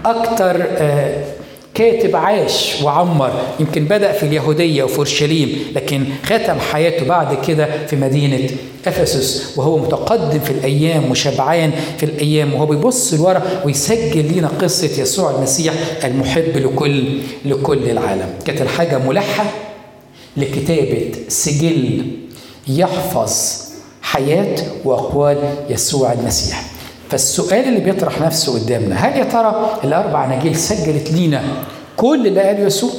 أكثر 0.06 0.65
آه 0.77 1.24
كاتب 1.75 2.15
عاش 2.15 2.82
وعمر 2.84 3.32
يمكن 3.60 3.86
بدأ 3.86 4.12
في 4.12 4.24
اليهودية 4.25 4.84
وفي 4.84 4.98
أورشليم 4.98 5.60
لكن 5.75 6.05
ختم 6.24 6.60
حياته 6.60 7.05
بعد 7.05 7.46
كده 7.48 7.88
في 7.88 7.96
مدينة 7.96 8.50
أفسس 8.88 9.58
وهو 9.58 9.77
متقدم 9.77 10.39
في 10.39 10.51
الأيام 10.51 11.12
وشبعان 11.12 11.72
في 11.98 12.03
الأيام 12.05 12.53
وهو 12.53 12.65
بيبص 12.65 13.13
لورا 13.13 13.44
ويسجل 13.65 14.38
لنا 14.38 14.48
قصة 14.48 15.01
يسوع 15.01 15.36
المسيح 15.36 15.74
المحب 16.03 16.58
لكل 16.58 17.03
لكل 17.46 17.89
العالم. 17.89 18.29
كانت 18.46 18.62
الحاجة 18.62 18.98
ملحة 18.98 19.46
لكتابة 20.38 21.12
سجل 21.27 22.01
يحفظ 22.67 23.34
حياة 24.01 24.55
وأقوال 24.86 25.38
يسوع 25.70 26.13
المسيح. 26.13 26.75
فالسؤال 27.10 27.68
اللي 27.68 27.80
بيطرح 27.80 28.22
نفسه 28.22 28.54
قدامنا 28.54 28.96
هل 28.96 29.18
يا 29.18 29.24
ترى 29.24 29.80
الأربع 29.84 30.26
اناجيل 30.26 30.56
سجلت 30.56 31.12
لينا 31.12 31.42
كل 31.98 32.28
اللي 32.28 32.42
قاله 32.42 32.60
يسوع؟ 32.60 32.92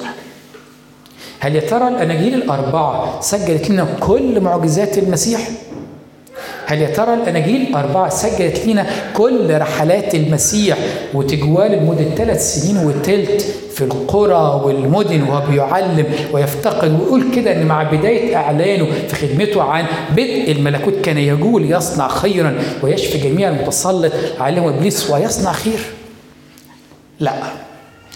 هل 1.40 1.54
يا 1.56 1.60
ترى 1.60 1.88
الأناجيل 1.88 2.34
الأربعة 2.34 3.20
سجلت 3.20 3.70
لنا 3.70 3.86
كل 4.00 4.40
معجزات 4.40 4.98
المسيح؟ 4.98 5.48
هل 6.68 6.82
يا 6.82 6.88
ترى 6.88 7.14
الأناجيل 7.14 7.60
الاربعه 7.62 8.08
سجلت 8.08 8.66
لنا 8.66 8.86
كل 9.14 9.58
رحلات 9.58 10.14
المسيح 10.14 10.78
وتجوال 11.14 11.72
لمدة 11.72 12.14
ثلاث 12.14 12.54
سنين 12.54 12.86
وتلت 12.86 13.46
في 13.74 13.84
القرى 13.84 14.62
والمدن 14.64 15.22
وهو 15.22 15.50
بيعلم 15.50 16.06
ويفتقد 16.32 17.00
ويقول 17.00 17.24
كده 17.34 17.52
إن 17.52 17.66
مع 17.66 17.82
بداية 17.82 18.36
إعلانه 18.36 18.86
في 19.08 19.14
خدمته 19.14 19.62
عن 19.62 19.84
بدء 20.12 20.52
الملكوت 20.52 20.94
كان 21.04 21.18
يجول 21.18 21.72
يصنع 21.72 22.08
خيرا 22.08 22.58
ويشفي 22.82 23.18
جميع 23.18 23.48
المتسلط 23.48 24.12
عليهم 24.40 24.68
إبليس 24.68 25.10
ويصنع 25.10 25.52
خير. 25.52 25.80
لا 27.20 27.32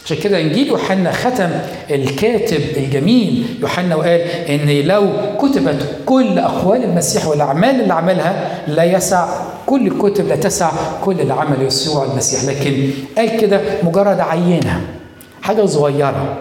عشان 0.04 0.16
كده 0.16 0.40
انجيل 0.40 0.66
يوحنا 0.69 1.12
ختم 1.12 1.50
الكاتب 1.90 2.61
الجميل. 2.76 3.45
يوحنا 3.61 3.97
وقال 3.97 4.21
إن 4.49 4.87
لو 4.87 5.09
كتبت 5.42 5.87
كل 6.07 6.38
أقوال 6.38 6.85
المسيح 6.85 7.26
والأعمال 7.26 7.80
اللي 7.80 7.95
عملها 7.95 8.62
لا 8.69 8.85
يسع 8.85 9.28
كل 9.66 9.87
الكتب 9.87 10.28
لا 10.28 10.37
تسع 10.37 10.71
كل 11.04 11.21
اللي 11.21 11.35
عمله 11.35 11.62
يسوع 11.62 12.04
المسيح. 12.04 12.45
لكن 12.45 12.90
قال 13.16 13.40
كده 13.40 13.61
مجرد 13.83 14.21
عينة 14.21 14.80
حاجة 15.42 15.66
صغيرة 15.66 16.38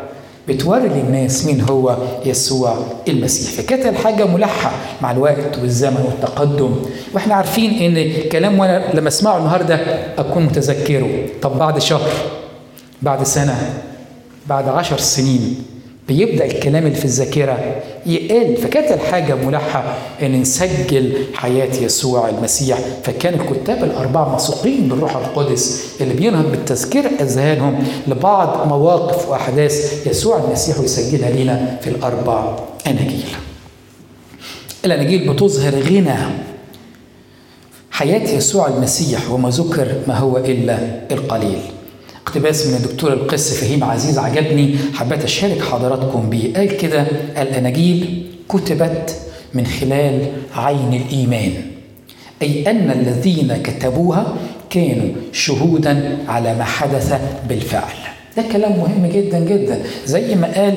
بتوري 0.48 0.88
للناس 0.88 1.46
مين 1.46 1.62
هو 1.62 1.98
يسوع 2.26 2.78
المسيح. 3.08 3.52
فكانت 3.52 3.86
الحاجة 3.86 4.26
ملحة 4.26 4.72
مع 5.02 5.12
الوقت 5.12 5.58
والزمن 5.62 6.06
والتقدم. 6.06 6.76
وإحنا 7.14 7.36
عارفين 7.36 7.98
إن 7.98 8.30
كلام 8.30 8.60
وأنا 8.60 8.84
لما 8.94 9.08
أسمعه 9.08 9.38
النهارده 9.38 9.80
أكون 10.18 10.44
متذكره. 10.44 11.10
طب 11.42 11.58
بعد 11.60 11.80
شهر 11.80 12.10
بعد 13.02 13.24
سنة 13.24 13.74
بعد 14.48 14.68
عشر 14.68 14.98
سنين 14.98 15.64
بيبدأ 16.08 16.46
الكلام 16.46 16.86
اللي 16.86 16.96
في 16.98 17.06
الذاكرة 17.06 17.76
يقل 18.06 18.58
فكانت 18.58 18.92
الحاجة 18.92 19.36
ملحه 19.36 19.98
إن 20.22 20.42
نسجل 20.42 21.26
حياة 21.34 21.76
يسوع 21.84 22.30
المسيح 22.30 22.80
فكان 23.04 23.34
الكتاب 23.34 23.84
الأربعة 23.84 24.36
مسوقين 24.36 24.88
بالروح 24.90 25.16
القدس 25.16 25.86
اللي 26.02 26.14
بينهض 26.14 26.52
بالتذكير 26.52 27.06
أذهانهم 27.22 27.84
لبعض 28.08 28.68
مواقف 28.68 29.30
وأحداث 29.30 30.08
يسوع 30.08 30.44
المسيح 30.46 30.80
ويسجلها 30.80 31.32
لنا 31.32 31.78
في 31.82 31.90
الأربع 31.90 32.56
اناجيل. 32.88 33.26
الاناجيل 34.86 35.34
بتظهر 35.34 35.76
غنى 35.80 36.16
حياة 37.92 38.36
يسوع 38.38 38.68
المسيح 38.68 39.32
وما 39.32 39.50
ذكر 39.50 39.88
ما 40.08 40.18
هو 40.18 40.38
إلا 40.38 40.78
القليل. 41.12 41.60
اقتباس 42.30 42.68
من 42.68 42.76
الدكتور 42.76 43.14
القس 43.14 43.54
فهيم 43.54 43.84
عزيز 43.84 44.18
عجبني. 44.18 44.76
حبيت 44.94 45.24
أشارك 45.24 45.62
حضراتكم 45.62 46.30
بيه 46.30 46.54
قال 46.54 46.78
كده. 46.78 47.02
الأناجيل 47.42 48.28
كتبت 48.50 49.16
من 49.54 49.66
خلال 49.66 50.28
عين 50.56 50.94
الإيمان. 50.94 51.54
أي 52.42 52.72
أن 52.72 52.92
الذين 52.92 53.58
كتبوها 53.64 54.36
كانوا 54.70 55.10
شهودا 55.32 56.18
على 56.28 56.56
ما 56.56 56.64
حدث 56.64 57.14
بالفعل. 57.50 57.99
ده 58.38 58.44
كلام 58.52 58.72
مهم 58.72 59.10
جدا 59.14 59.40
جدا. 59.40 59.80
زي 60.06 60.36
ما 60.36 60.48
قال 60.56 60.76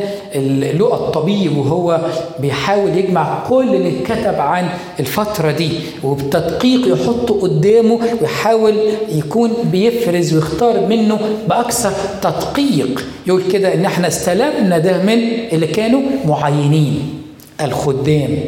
لقى 0.79 0.95
الطبيب 0.95 1.57
وهو 1.59 2.01
بيحاول 2.41 2.97
يجمع 2.99 3.45
كل 3.49 3.75
اللي 3.75 3.93
اتكتب 4.01 4.41
عن 4.41 4.69
الفترة 5.01 5.51
دي 5.51 5.71
وبتدقيق 6.05 6.89
يحطه 6.93 7.41
قدامه 7.41 7.99
ويحاول 8.21 8.75
يكون 9.09 9.51
بيفرز 9.73 10.35
ويختار 10.35 10.87
منه 10.87 11.19
بأكثر 11.49 11.93
تدقيق. 12.23 13.05
يقول 13.27 13.43
كده 13.53 13.75
إن 13.75 13.85
إحنا 13.85 14.09
استلمنا 14.09 14.79
ده 14.79 15.03
من 15.03 15.19
اللي 15.53 15.67
كانوا 15.67 16.01
معينين 16.27 17.23
الخدام. 17.61 18.39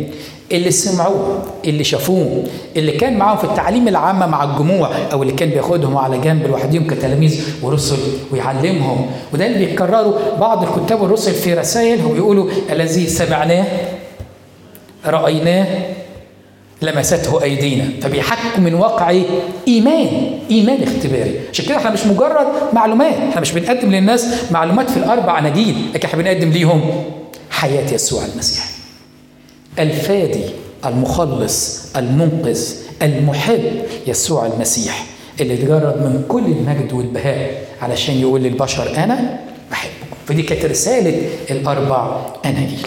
اللي 0.52 0.70
سمعوه 0.70 1.42
اللي 1.64 1.84
شافوه 1.84 2.44
اللي 2.76 2.92
كان 2.92 3.18
معاهم 3.18 3.36
في 3.38 3.44
التعليم 3.44 3.88
العامة 3.88 4.26
مع 4.26 4.44
الجموع 4.44 4.90
أو 5.12 5.22
اللي 5.22 5.32
كان 5.34 5.48
بياخدهم 5.50 5.96
على 5.96 6.18
جنب 6.18 6.46
لوحدهم 6.46 6.86
كتلاميذ 6.86 7.40
ورسل 7.62 7.96
ويعلمهم. 8.32 9.06
وده 9.32 9.46
اللي 9.46 9.66
بيكرروا 9.66 10.14
بعض 10.40 10.62
الكتاب 10.62 11.00
والرسل 11.00 11.32
في 11.32 11.54
رسائلهم 11.54 12.12
بيقولوا 12.14 12.50
الذي 12.70 13.06
سمعناه 13.06 13.66
رأيناه 15.06 15.66
لمسته 16.82 17.42
أيدينا. 17.42 17.84
فبيحكوا 18.02 18.60
من 18.60 18.74
واقع 18.74 19.14
إيمان 19.68 20.30
إيمان 20.50 20.82
اختباري. 20.82 21.34
عشان 21.52 21.64
كده 21.64 21.76
إحنا 21.76 21.90
مش 21.90 22.06
مجرد 22.06 22.46
معلومات 22.72 23.14
إحنا 23.14 23.40
مش 23.40 23.52
بنقدم 23.52 23.90
للناس 23.90 24.26
معلومات 24.50 24.90
في 24.90 24.96
الأربع 24.96 25.38
أناجيل 25.38 25.76
لكن 25.94 26.08
إحنا 26.08 26.22
بنقدم 26.22 26.50
ليهم 26.50 27.04
حياة 27.50 27.94
يسوع 27.94 28.22
المسيح. 28.34 28.73
الفادي 29.78 30.44
المخلص 30.86 31.86
المنقذ 31.96 32.74
المحب 33.02 33.62
يسوع 34.06 34.46
المسيح 34.46 35.06
اللي 35.40 35.54
اتجرد 35.54 35.96
من 35.96 36.24
كل 36.28 36.44
المجد 36.44 36.92
والبهاء 36.92 37.64
علشان 37.82 38.14
يقول 38.14 38.42
للبشر 38.42 38.96
أنا 38.96 39.40
بحبكم 39.70 40.16
فدي 40.26 40.42
كانت 40.42 40.64
رسالة 40.64 41.28
الأربع 41.50 42.20
أناجيل. 42.44 42.86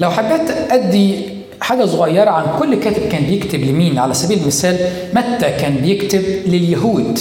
لو 0.00 0.10
حبيت 0.10 0.50
أدي 0.70 1.28
حاجة 1.60 1.84
صغيرة 1.84 2.30
عن 2.30 2.58
كل 2.58 2.74
كاتب 2.74 3.08
كان 3.08 3.24
بيكتب 3.24 3.60
لمين 3.60 3.98
على 3.98 4.14
سبيل 4.14 4.38
المثال 4.38 4.76
متى 5.14 5.50
كان 5.50 5.74
بيكتب 5.76 6.22
لليهود. 6.46 7.18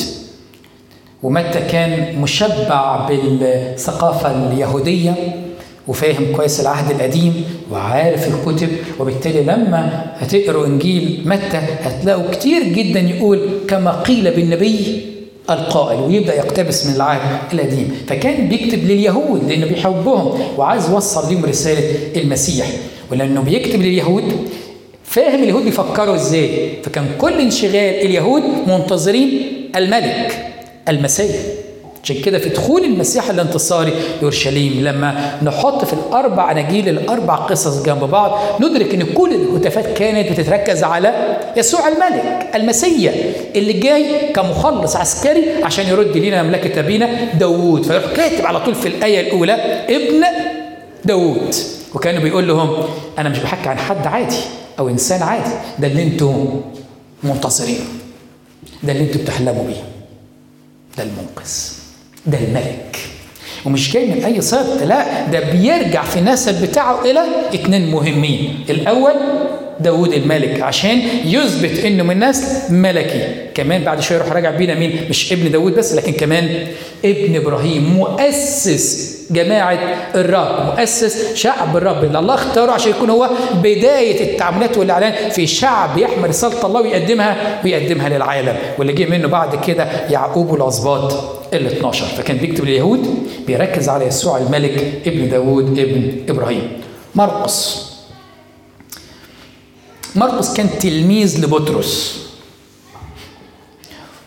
ومتى 1.24 1.60
كان 1.60 2.22
مشبع 2.22 3.08
بالثقافة 3.08 4.52
اليهودية. 4.52 5.16
وفاهم 5.92 6.36
كويس 6.36 6.60
العهد 6.60 6.92
القديم 6.92 7.46
وعارف 7.72 8.28
الكتب 8.28 8.70
وبالتالي 9.00 9.44
لما 9.44 10.06
هتقروا 10.20 10.66
إنجيل 10.66 11.22
متى 11.26 11.58
هتلاقوا 11.58 12.32
كتير 12.32 12.64
جدا 12.64 13.00
يقول 13.00 13.50
كما 13.68 13.92
قيل 13.92 14.32
بالنبي 14.32 15.02
القائل 15.50 16.00
ويبدأ 16.00 16.36
يقتبس 16.36 16.86
من 16.88 16.96
العهد 16.96 17.54
القديم. 17.54 17.98
فكان 18.08 18.48
بيكتب 18.48 18.84
لليهود 18.84 19.50
لأنه 19.50 19.66
بيحبهم 19.66 20.40
وعايز 20.58 20.90
يوصل 20.90 21.34
لهم 21.34 21.46
رسالة 21.46 21.84
المسيح. 22.22 22.68
ولأنه 23.12 23.42
بيكتب 23.42 23.82
لليهود 23.82 24.24
فاهم 25.04 25.44
اليهود 25.44 25.64
بيفكروا 25.66 26.16
إزاي. 26.16 26.50
فكان 26.84 27.06
كل 27.18 27.34
انشغال 27.42 27.96
اليهود 28.06 28.44
منتظرين 28.68 29.42
الملك 29.76 30.46
المسيح. 30.90 31.36
عشان 32.04 32.22
كده 32.22 32.40
في 32.40 32.50
دخول 32.50 32.84
المسيح 32.84 33.30
الانتصاري 33.30 33.94
لاورشليم 34.22 34.84
لما 34.84 35.40
نحط 35.44 35.86
في 35.86 35.94
الأربع 35.94 36.52
اناجيل 36.52 36.90
الأربع 36.90 37.36
قصص 37.36 37.84
جنب 37.84 38.04
بعض 38.04 38.62
ندرك 38.62 38.94
إن 38.94 39.04
كل 39.04 39.34
الهتافات 39.34 39.98
كانت 39.98 40.32
بتتركز 40.32 40.84
على 40.84 41.38
يسوع 41.58 41.88
الملك 41.88 42.50
المسيا 42.56 43.14
اللي 43.56 43.74
جاي 43.74 44.32
كمخلص 44.34 44.96
عسكري 44.96 45.64
عشان 45.64 45.88
يرد 45.88 46.18
لنا 46.18 46.44
مملكة 46.44 46.80
أبينا 46.80 47.34
داوود. 47.34 47.84
فيروح 47.84 48.06
كاتب 48.14 48.46
على 48.46 48.60
طول 48.60 48.76
في 48.76 48.88
الآية 48.88 49.20
الأولى 49.28 49.54
ابن 49.90 50.24
داوود. 51.06 51.56
وكانوا 51.96 52.22
بيقول 52.22 52.48
لهم 52.48 52.84
أنا 53.18 53.30
مش 53.30 53.40
بحكي 53.40 53.70
عن 53.70 53.78
حد 53.78 54.08
عادي 54.08 54.38
أو 54.80 54.90
إنسان 54.90 55.22
عادي 55.24 55.52
ده 55.80 55.88
اللي 55.88 56.04
أنتم 56.04 56.62
منتصرين 57.24 57.80
ده 58.84 58.92
اللي 58.92 59.04
أنتم 59.04 59.20
بتحلموا 59.22 59.64
بيه 59.68 59.84
ده 60.98 61.04
المنقذ. 61.04 61.81
ده 62.26 62.38
الملك. 62.38 62.98
ومش 63.66 63.94
جاي 63.94 64.06
من 64.06 64.24
أي 64.26 64.42
سبت 64.42 64.84
لا 64.84 65.26
ده 65.32 65.40
بيرجع 65.40 66.04
في 66.04 66.20
النسب 66.20 66.62
بتاعه 66.66 67.02
إلى 67.06 67.22
اتنين 67.54 67.92
مهمين. 67.92 68.66
الأول 68.70 69.14
داود 69.80 70.14
الملك 70.14 70.62
عشان 70.62 71.02
يثبت 71.26 71.80
إنه 71.86 72.04
من 72.04 72.20
نسل 72.30 72.74
ملكي. 72.74 73.28
كمان 73.54 73.84
بعد 73.84 74.00
شوية 74.00 74.18
يروح 74.18 74.32
راجع 74.32 74.52
بينا 74.52 74.76
مين؟ 74.76 75.06
مش 75.10 75.34
ابن 75.34 75.52
داود 75.52 75.76
بس 75.76 75.94
لكن 75.96 76.12
كمان 76.12 76.68
ابن 77.06 77.36
إبراهيم 77.36 77.84
مؤسس 77.84 79.18
جماعة 79.32 79.80
الرب 80.16 80.66
مؤسس 80.66 81.34
شعب 81.36 81.78
الرب. 81.78 82.04
اللي 82.04 82.20
الله 82.20 82.34
اختاره 82.36 82.72
عشان 82.72 82.92
يكون 82.92 83.10
هو 83.10 83.30
بداية 83.64 84.32
التعاملات 84.32 84.78
والإعلان 84.78 85.30
في 85.30 85.48
شعب 85.48 85.98
يحمل 85.98 86.30
رسالة 86.30 86.66
الله 86.66 86.82
ويقدمها 86.82 87.60
ويقدمها 87.66 88.10
للعالم. 88.10 88.56
واللي 88.78 88.94
جه 88.94 89.06
منه 89.06 89.28
بعد 89.28 89.66
كده 89.66 89.84
يعقوب 90.10 90.50
والأسباط 90.52 91.41
ال 91.54 91.68
12 91.68 92.06
فكان 92.06 92.38
بيكتب 92.38 92.66
لليهود 92.66 93.28
بيركز 93.48 93.90
على 93.90 94.06
يسوع 94.06 94.38
الملك 94.38 95.02
ابن 95.08 95.30
داود 95.30 95.80
ابن 95.80 96.12
إبراهيم. 96.30 96.82
مرقس. 97.16 97.86
مرقس 100.16 100.54
كان 100.54 100.70
تلميذ 100.80 101.46
لبطرس. 101.46 102.22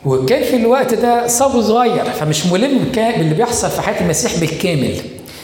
وكان 0.04 0.42
في 0.42 0.56
الوقت 0.56 0.94
ده 0.94 1.26
صبي 1.26 1.62
صغير 1.62 2.04
فمش 2.04 2.46
ملم 2.46 2.78
باللي 2.94 3.34
بيحصل 3.34 3.70
في 3.70 3.82
حياة 3.82 4.00
المسيح 4.00 4.40
بالكامل. 4.40 4.96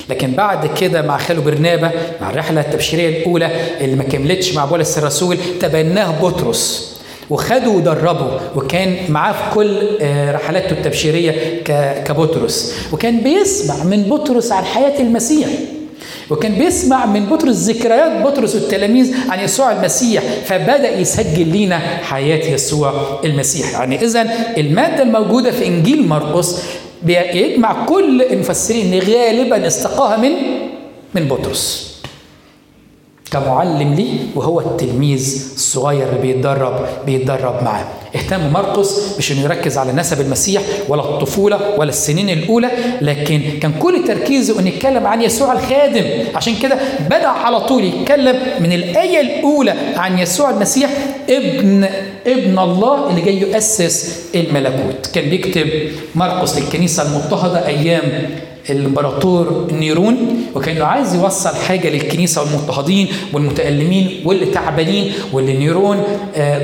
لكن 0.09 0.33
بعد 0.33 0.79
كده 0.79 1.03
مع 1.03 1.19
خاله 1.19 1.41
برنابا 1.41 1.91
مع 2.21 2.31
الرحلة 2.31 2.61
التبشيرية 2.61 3.19
الأولى 3.19 3.51
اللي 3.81 3.97
ما 3.97 4.05
كملتش 4.05 4.55
مع 4.55 4.65
بولس 4.65 4.99
الرسول 4.99 5.39
تبناه 5.61 6.21
بطرس. 6.23 6.91
وخده 7.31 7.69
ودربه 7.69 8.41
وكان 8.57 8.97
معاه 9.09 9.33
في 9.33 9.55
كل 9.55 9.77
رحلاته 10.35 10.73
التبشيرية 10.73 11.63
كبطرس. 12.05 12.75
وكان 12.93 13.21
بيسمع 13.21 13.85
من 13.85 14.03
بطرس 14.03 14.53
عن 14.53 14.65
حياة 14.65 15.01
المسيح. 15.01 15.49
وكان 16.31 16.55
بيسمع 16.55 17.07
من 17.07 17.27
بطرس 17.27 17.57
ذكريات 17.57 18.27
بطرس 18.27 18.55
والتلاميذ 18.55 19.15
عن 19.29 19.41
يسوع 19.41 19.73
المسيح. 19.73 20.23
فبدأ 20.45 20.99
يسجل 20.99 21.49
لينا 21.49 21.79
حياة 21.79 22.55
يسوع 22.55 23.21
المسيح. 23.25 23.73
يعني 23.73 24.05
اذا 24.05 24.27
المادة 24.57 25.03
الموجودة 25.03 25.51
في 25.51 25.67
إنجيل 25.67 26.09
مرقس 26.09 26.57
بيجمع 27.03 27.87
كل 27.87 28.23
المفسرين 28.23 28.99
غالبا 28.99 29.67
استقاها 29.67 30.17
من 30.17 30.33
من 31.15 31.29
بطرس. 31.29 31.90
كمعلم 33.31 33.95
ليه 33.95 34.19
وهو 34.35 34.61
التلميذ 34.61 35.51
الصغير 35.55 36.09
اللي 36.09 36.21
بيتدرب 36.21 36.87
بيتدرب 37.07 37.63
معاه. 37.65 37.85
اهتم 38.17 38.53
مرقس 38.53 39.19
مش 39.19 39.33
إنه 39.33 39.41
يركز 39.41 39.79
على 39.79 39.93
نسب 39.93 40.21
المسيح 40.21 40.63
ولا 40.89 41.03
الطفولة 41.03 41.61
ولا 41.79 41.89
السنين 41.89 42.31
الأولى 42.31 42.71
لكن 43.01 43.43
كان 43.63 43.73
كل 43.73 44.05
تركيزه 44.07 44.61
إنه 44.61 44.69
يتكلم 44.69 45.07
عن 45.07 45.23
يسوع 45.23 45.53
الخادم. 45.53 46.05
عشان 46.35 46.55
كده 46.63 46.79
بدأ 47.07 47.27
على 47.27 47.61
طول 47.61 47.85
يتكلم 47.85 48.37
من 48.61 48.73
الآية 48.73 49.21
الأولى 49.21 49.75
عن 49.97 50.19
يسوع 50.19 50.51
المسيح 50.51 50.91
ابن 51.31 51.89
ابن 52.27 52.59
الله 52.59 53.11
اللي 53.11 53.21
جاي 53.21 53.39
يؤسس 53.41 54.21
الملكوت. 54.35 55.07
كان 55.15 55.31
بيكتب 55.31 55.67
مرقس 56.15 56.59
للكنيسة 56.59 57.03
المضطهده 57.03 57.67
أيام 57.67 58.03
الامبراطور 58.71 59.67
نيرون 59.73 60.17
وكأنه 60.55 60.85
عايز 60.85 61.15
يوصل 61.15 61.57
حاجة 61.57 61.89
للكنيسة 61.89 62.43
والمضطهدين 62.43 63.09
والمتألمين 63.33 64.23
واللي 64.25 64.47
تعبانين 64.47 65.13
واللي 65.33 65.53
نيرون 65.53 66.03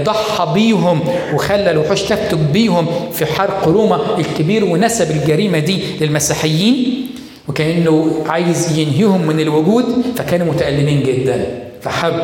ضحى 0.04 0.52
بيهم 0.54 1.00
وخلى 1.34 1.70
الوحوش 1.70 2.02
تفتك 2.02 2.38
بيهم 2.38 2.86
في 3.12 3.26
حرق 3.26 3.68
روما 3.68 4.18
الكبير 4.18 4.64
ونسب 4.64 5.10
الجريمة 5.10 5.58
دي 5.58 5.82
للمسيحيين. 6.00 7.06
وكأنه 7.48 8.24
عايز 8.26 8.78
ينهيهم 8.78 9.26
من 9.26 9.40
الوجود 9.40 9.84
فكانوا 10.16 10.46
متألمين 10.52 11.02
جدا. 11.02 11.46
فحب 11.82 12.20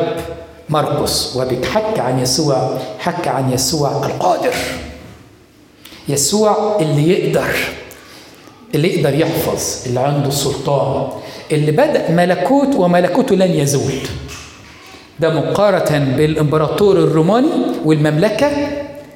مرقس 0.69 1.35
وبيتحكى 1.35 2.01
عن 2.01 2.19
يسوع 2.19 2.79
حكى 2.99 3.29
عن 3.29 3.53
يسوع 3.53 4.05
القادر. 4.05 4.53
يسوع 6.09 6.77
اللي 6.81 7.09
يقدر. 7.09 7.47
اللي 8.75 8.95
يقدر 8.95 9.19
يحفظ 9.19 9.87
اللي 9.87 9.99
عنده 9.99 10.27
السلطان 10.27 11.07
اللي 11.51 11.71
بدأ 11.71 12.11
ملكوت 12.11 12.75
وملكوته 12.75 13.35
لن 13.35 13.51
يزول. 13.51 13.93
ده 15.19 15.29
مقارنة 15.29 16.15
بالإمبراطور 16.17 16.97
الروماني 16.97 17.47
والمملكة 17.85 18.51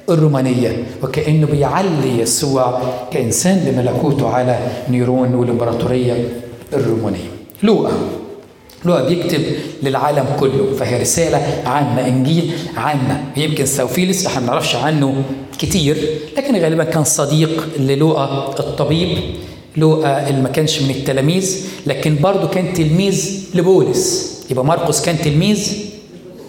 الرومانية. 0.08 0.84
وكأنه 1.02 1.46
بيعلي 1.46 2.20
يسوع 2.20 2.82
كإنسان 3.10 3.56
لملكوته 3.56 4.28
على 4.28 4.58
نيرون 4.90 5.34
والإمبراطورية 5.34 6.28
الرومانية. 6.72 7.28
لوقا 7.62 7.92
لوقا 8.84 9.08
بيكتب 9.08 9.40
للعالم 9.82 10.24
كله. 10.40 10.74
فهي 10.78 11.00
رسالة 11.00 11.62
عامة 11.66 12.06
إنجيل 12.06 12.52
عامة. 12.76 13.20
يمكن 13.36 13.66
ثاوفيلس 13.66 14.26
ما 14.26 14.40
نعرفش 14.40 14.76
عنه 14.76 15.22
كتير 15.58 15.96
لكن 16.36 16.56
غالبا 16.56 16.84
كان 16.84 17.04
صديق 17.04 17.68
للوقا 17.78 18.54
الطبيب 18.58 19.18
لوقا 19.76 20.28
اللي 20.28 20.40
ما 20.42 20.48
كانش 20.48 20.82
من 20.82 20.90
التلاميذ 20.90 21.64
لكن 21.86 22.16
برضه 22.20 22.48
كان 22.48 22.72
تلميذ 22.72 23.44
لبولس. 23.54 24.34
يبقى 24.50 24.64
مرقس 24.64 25.02
كان 25.02 25.18
تلميذ 25.18 25.72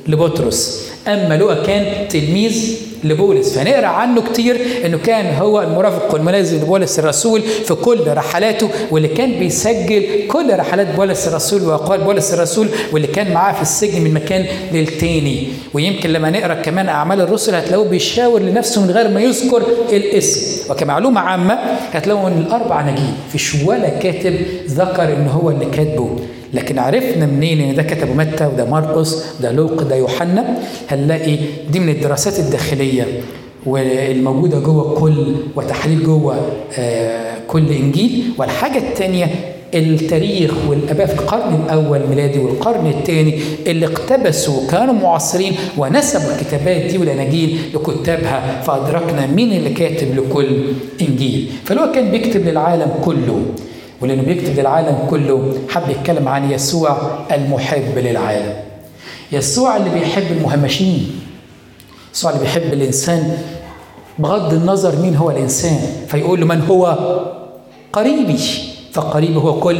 لبطرس. 0.07 0.89
أما 1.07 1.37
لوقا 1.37 1.63
كان 1.63 2.07
تلميذ 2.07 2.75
لبولس. 3.03 3.57
فنقرأ 3.57 3.85
عنه 3.87 4.21
كتير 4.21 4.57
إنه 4.85 4.97
كان 4.97 5.35
هو 5.35 5.61
المرافق 5.61 6.13
والملازم 6.13 6.57
لبولس 6.57 6.99
الرسول 6.99 7.41
في 7.41 7.73
كل 7.73 7.99
رحلاته 8.07 8.69
واللي 8.91 9.07
كان 9.07 9.39
بيسجل 9.39 10.03
كل 10.27 10.59
رحلات 10.59 10.95
بولس 10.95 11.27
الرسول 11.27 11.61
وأقوال 11.61 12.01
بولس 12.03 12.33
الرسول 12.33 12.67
واللي 12.93 13.07
كان 13.07 13.33
معاه 13.33 13.53
في 13.53 13.61
السجن 13.61 14.01
من 14.01 14.13
مكان 14.13 14.45
للتاني 14.73 15.47
ويمكن 15.73 16.09
لما 16.09 16.29
نقرأ 16.29 16.53
كمان 16.53 16.89
أعمال 16.89 17.21
الرسل 17.21 17.55
هتلاقوه 17.55 17.85
بيشاور 17.87 18.41
لنفسه 18.41 18.81
من 18.81 18.91
غير 18.91 19.07
ما 19.07 19.21
يذكر 19.21 19.63
الاسم. 19.91 20.71
وكمعلومة 20.71 21.21
عامة 21.21 21.53
هتلاقوا 21.93 22.27
إن 22.27 22.37
الأربع 22.47 22.81
نجيب 22.81 23.13
فيش 23.31 23.55
ولا 23.65 23.89
كاتب 23.89 24.35
ذكر 24.67 25.03
إن 25.03 25.27
هو 25.27 25.49
اللي 25.49 25.65
كاتبه. 25.65 26.09
لكن 26.53 26.79
عرفنا 26.79 27.25
منين 27.25 27.61
إن 27.61 27.75
ده 27.75 27.83
كتبه 27.83 28.13
متى 28.13 28.45
وده 28.45 28.65
مرقس 28.65 29.25
وده 29.39 29.51
لوق 29.51 29.83
ده 29.83 29.95
يوحنا 29.95 30.57
هنلاقي 30.89 31.37
دي 31.71 31.79
من 31.79 31.89
الدراسات 31.89 32.39
الداخلية 32.39 33.03
والموجودة 33.65 34.59
جوه 34.59 34.99
كل 34.99 35.35
وتحليل 35.55 36.03
جوه 36.03 36.35
آه 36.77 37.33
كل 37.47 37.69
إنجيل. 37.71 38.23
والحاجة 38.37 38.77
الثانية 38.77 39.27
التاريخ 39.73 40.51
والآباء 40.69 41.05
في 41.07 41.13
القرن 41.13 41.61
الأول 41.65 41.99
ميلادي 42.09 42.39
والقرن 42.39 42.87
الثاني 42.87 43.39
اللي 43.67 43.85
اقتبسوا 43.85 44.67
كانوا 44.71 44.93
معاصرين 44.93 45.53
ونسبوا 45.77 46.31
الكتابات 46.35 46.81
دي 46.91 46.97
والاناجيل 46.97 47.57
لكتابها 47.73 48.61
فأدركنا 48.61 49.27
مين 49.27 49.51
اللي 49.53 49.69
كاتب 49.69 50.15
لكل 50.17 50.47
إنجيل. 51.01 51.49
فلو 51.65 51.91
كان 51.91 52.11
بيكتب 52.11 52.45
للعالم 52.47 52.91
كله. 53.05 53.41
ولأنه 54.01 54.21
بيكتب 54.21 54.59
للعالم 54.59 55.07
كله 55.09 55.53
حب 55.69 55.89
يتكلم 55.89 56.27
عن 56.27 56.51
يسوع 56.51 56.97
المحب 57.31 57.97
للعالم. 57.97 58.53
يسوع 59.31 59.77
اللي 59.77 59.89
بيحب 59.89 60.31
المهمشين. 60.31 61.19
يسوع 62.13 62.31
اللي 62.31 62.41
بيحب 62.43 62.73
الإنسان. 62.73 63.37
بغض 64.19 64.53
النظر 64.53 64.95
مين 65.01 65.15
هو 65.15 65.31
الإنسان 65.31 65.79
فيقول 66.07 66.39
له 66.39 66.45
من 66.45 66.61
هو؟ 66.61 66.97
قريبي. 67.93 68.39
فقريبي 68.93 69.35
هو 69.35 69.59
كل 69.59 69.77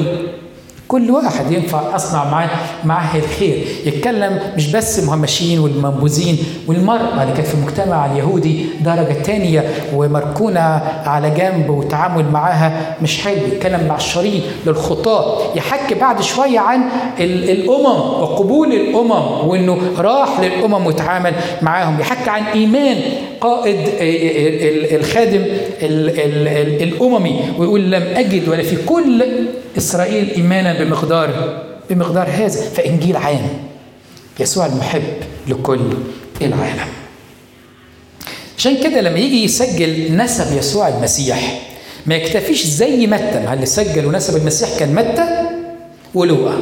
كل 0.90 1.12
واحد 1.12 1.52
ينفع 1.52 1.96
أصنع 1.96 2.24
معاه 2.32 2.50
معاه 2.86 3.18
الخير. 3.18 3.66
يتكلم 3.86 4.40
مش 4.56 4.72
بس 4.72 5.00
المهمشين 5.00 5.60
والمنبوذين 5.60 6.38
والمرأة 6.68 7.24
اللي 7.24 7.34
كانت 7.34 7.48
في 7.48 7.54
المجتمع 7.54 8.06
اليهودي 8.06 8.66
درجة 8.82 9.14
تانية 9.14 9.64
ومركونة 9.94 10.82
على 11.06 11.30
جنب 11.30 11.70
وتعامل 11.70 12.26
معاها 12.32 12.96
مش 13.02 13.22
حلو. 13.22 13.36
يتكلم 13.36 13.88
مع 13.88 13.96
الشريط 13.96 14.44
للخطاة. 14.66 15.56
يحكي 15.56 15.96
بعد 15.96 16.22
شوية 16.22 16.60
عن 16.60 16.82
الأمم 17.20 18.00
وقبول 18.22 18.72
الأمم 18.74 19.48
وإنه 19.48 19.78
راح 19.98 20.40
للأمم 20.40 20.86
وتعامل 20.86 21.34
معاهم. 21.62 22.00
يحكي 22.00 22.30
عن 22.30 22.44
إيمان 22.44 22.98
قائد 23.42 23.78
الخادم 24.92 25.46
الأممي 26.84 27.40
ويقول 27.58 27.92
لم 27.92 28.04
أجد 28.04 28.50
ولا 28.50 28.64
في 28.64 28.76
كل 28.86 29.26
إسرائيل 29.78 30.30
إيمانا 30.36 30.84
بمقدار 30.84 31.60
بمقدار 31.90 32.28
هذا 32.30 32.62
فإنجيل 32.62 33.18
عام. 33.18 33.50
يسوع 34.40 34.66
المحب 34.66 35.04
لكل 35.48 35.80
العالم. 36.42 36.88
عشان 38.58 38.78
كده 38.84 39.02
لما 39.02 39.20
يجي 39.20 39.44
يسجل 39.44 40.16
نسب 40.18 40.58
يسوع 40.58 40.88
المسيح 40.88 41.62
ما 42.06 42.16
يكتفيش 42.16 42.66
زي 42.66 43.08
متى. 43.08 43.40
ما 43.46 43.54
اللي 43.54 43.66
سجل 43.66 44.06
ونسب 44.06 44.38
المسيح 44.38 44.70
كان 44.80 44.96
متى؟ 44.96 45.50
ولوقا. 46.16 46.58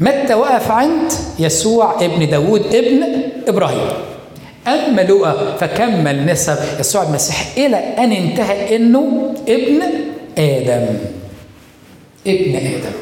متى 0.00 0.34
وقف 0.34 0.70
عند 0.70 1.12
يسوع 1.38 2.04
ابن 2.04 2.28
داود 2.28 2.74
ابن 2.74 3.04
إبراهيم؟ 3.48 4.11
أما 4.68 5.00
لوقا 5.02 5.56
فكمل 5.56 6.26
نسب 6.26 6.56
يسوع 6.80 7.02
المسيح 7.02 7.52
إلى 7.56 7.76
أن 7.76 8.12
انتهى 8.12 8.76
إنه 8.76 9.34
ابن 9.48 9.82
آدم. 10.38 10.86
ابن 12.26 12.56
آدم. 12.56 12.92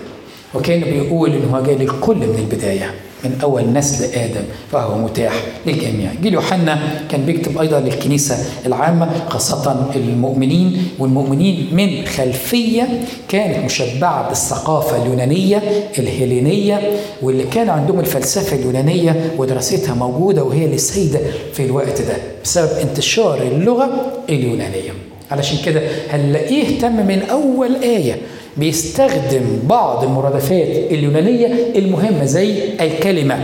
وكان 0.55 0.81
بيقول 0.81 1.31
إن 1.31 1.49
هو 1.55 1.63
جاي 1.63 1.75
للكل 1.75 2.17
من 2.17 2.47
البداية. 2.51 2.95
من 3.25 3.39
أول 3.43 3.73
نسل 3.73 4.05
آدم 4.05 4.43
فهو 4.73 4.99
متاح 4.99 5.33
للجميع. 5.67 6.11
جيل 6.23 6.35
يوحنا 6.35 6.79
كان 7.11 7.25
بيكتب 7.25 7.59
أيضا 7.59 7.81
للكنيسة 7.81 8.37
العامة 8.67 9.11
خاصة 9.29 9.91
المؤمنين 9.97 10.89
والمؤمنين 10.99 11.69
من 11.73 12.07
خلفية 12.07 12.89
كانت 13.29 13.65
مشبعة 13.65 14.29
بالثقافة 14.29 15.03
اليونانية 15.03 15.63
الهيلينية 15.99 16.81
واللي 17.23 17.45
كان 17.45 17.69
عندهم 17.71 18.01
الفلسفة 18.01 18.57
اليونانية 18.57 19.31
ودراستها 19.39 19.95
موجودة 19.95 20.45
وهي 20.45 20.65
اللي 20.65 20.79
سيدة 20.79 21.21
في 21.53 21.65
الوقت 21.65 22.03
ده 22.03 22.17
بسبب 22.45 22.71
انتشار 22.83 23.43
اللغة 23.43 23.91
اليونانية. 24.29 24.91
علشان 25.31 25.59
كده 25.65 25.83
هنلاقيه 26.11 26.63
اهتم 26.77 26.93
من 27.07 27.23
أول 27.31 27.77
آية 27.83 28.17
بيستخدم 28.57 29.59
بعض 29.67 30.05
المرادفات 30.05 30.69
اليونانية 30.91 31.47
المهمة 31.77 32.25
زي 32.25 32.55
الكلمة 32.81 33.39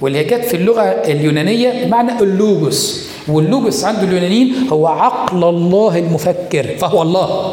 واللي 0.00 0.24
جت 0.24 0.44
في 0.44 0.54
اللغة 0.56 0.82
اليونانية 0.82 1.84
بمعنى 1.84 2.20
اللوجوس. 2.20 3.08
واللوجوس 3.28 3.84
عند 3.84 4.02
اليونانيين 4.02 4.54
هو 4.72 4.86
عقل 4.86 5.44
الله 5.44 5.98
المفكر 5.98 6.66
فهو 6.78 7.02
الله 7.02 7.52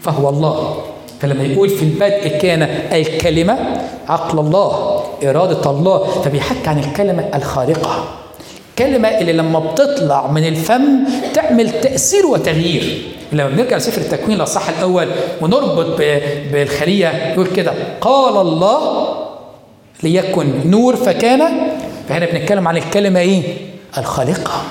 فهو 0.00 0.28
الله. 0.28 0.76
فلما 1.20 1.44
يقول 1.44 1.68
في 1.68 1.82
البدء 1.82 2.28
كان 2.28 2.62
الكلمة 2.92 3.58
عقل 4.08 4.38
الله 4.38 5.00
إرادة 5.24 5.70
الله 5.70 6.04
فبيحكي 6.06 6.68
عن 6.70 6.78
الكلمة 6.78 7.30
الخارقة. 7.34 8.04
كلمة 8.78 9.08
اللي 9.08 9.32
لما 9.32 9.58
بتطلع 9.58 10.26
من 10.30 10.48
الفم 10.48 10.98
تعمل 11.34 11.80
تأثير 11.80 12.26
وتغيير. 12.26 13.02
لما 13.32 13.48
بنرجع 13.48 13.76
لسفر 13.76 14.00
التكوين 14.00 14.36
الأصح 14.36 14.68
الأول 14.68 15.08
ونربط 15.40 15.98
بالخلية 16.52 17.08
يقول 17.32 17.46
كده 17.46 17.72
قال 18.00 18.36
الله 18.36 19.14
ليكن 20.02 20.46
نور 20.70 20.96
فكان. 20.96 21.70
فهنا 22.08 22.26
بنتكلم 22.26 22.68
عن 22.68 22.76
الكلمة 22.76 23.20
إيه؟ 23.20 23.42
الخالقة. 23.98 24.62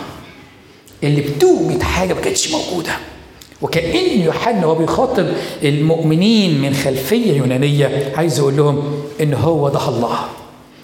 اللي 1.04 1.22
بتوجد 1.22 1.82
حاجة 1.84 2.14
ما 2.14 2.22
كانتش 2.22 2.52
موجودة. 2.52 2.92
وكأن 3.62 4.22
يوحنا 4.22 4.66
وهو 4.66 4.76
بيخاطب 4.76 5.28
المؤمنين 5.64 6.62
من 6.62 6.74
خلفية 6.74 7.38
يونانية 7.38 8.14
عايز 8.18 8.40
يقول 8.40 8.58
لهم 8.58 9.04
إن 9.22 9.34
هو 9.34 9.70
ده 9.70 9.90
الله. 9.90 10.20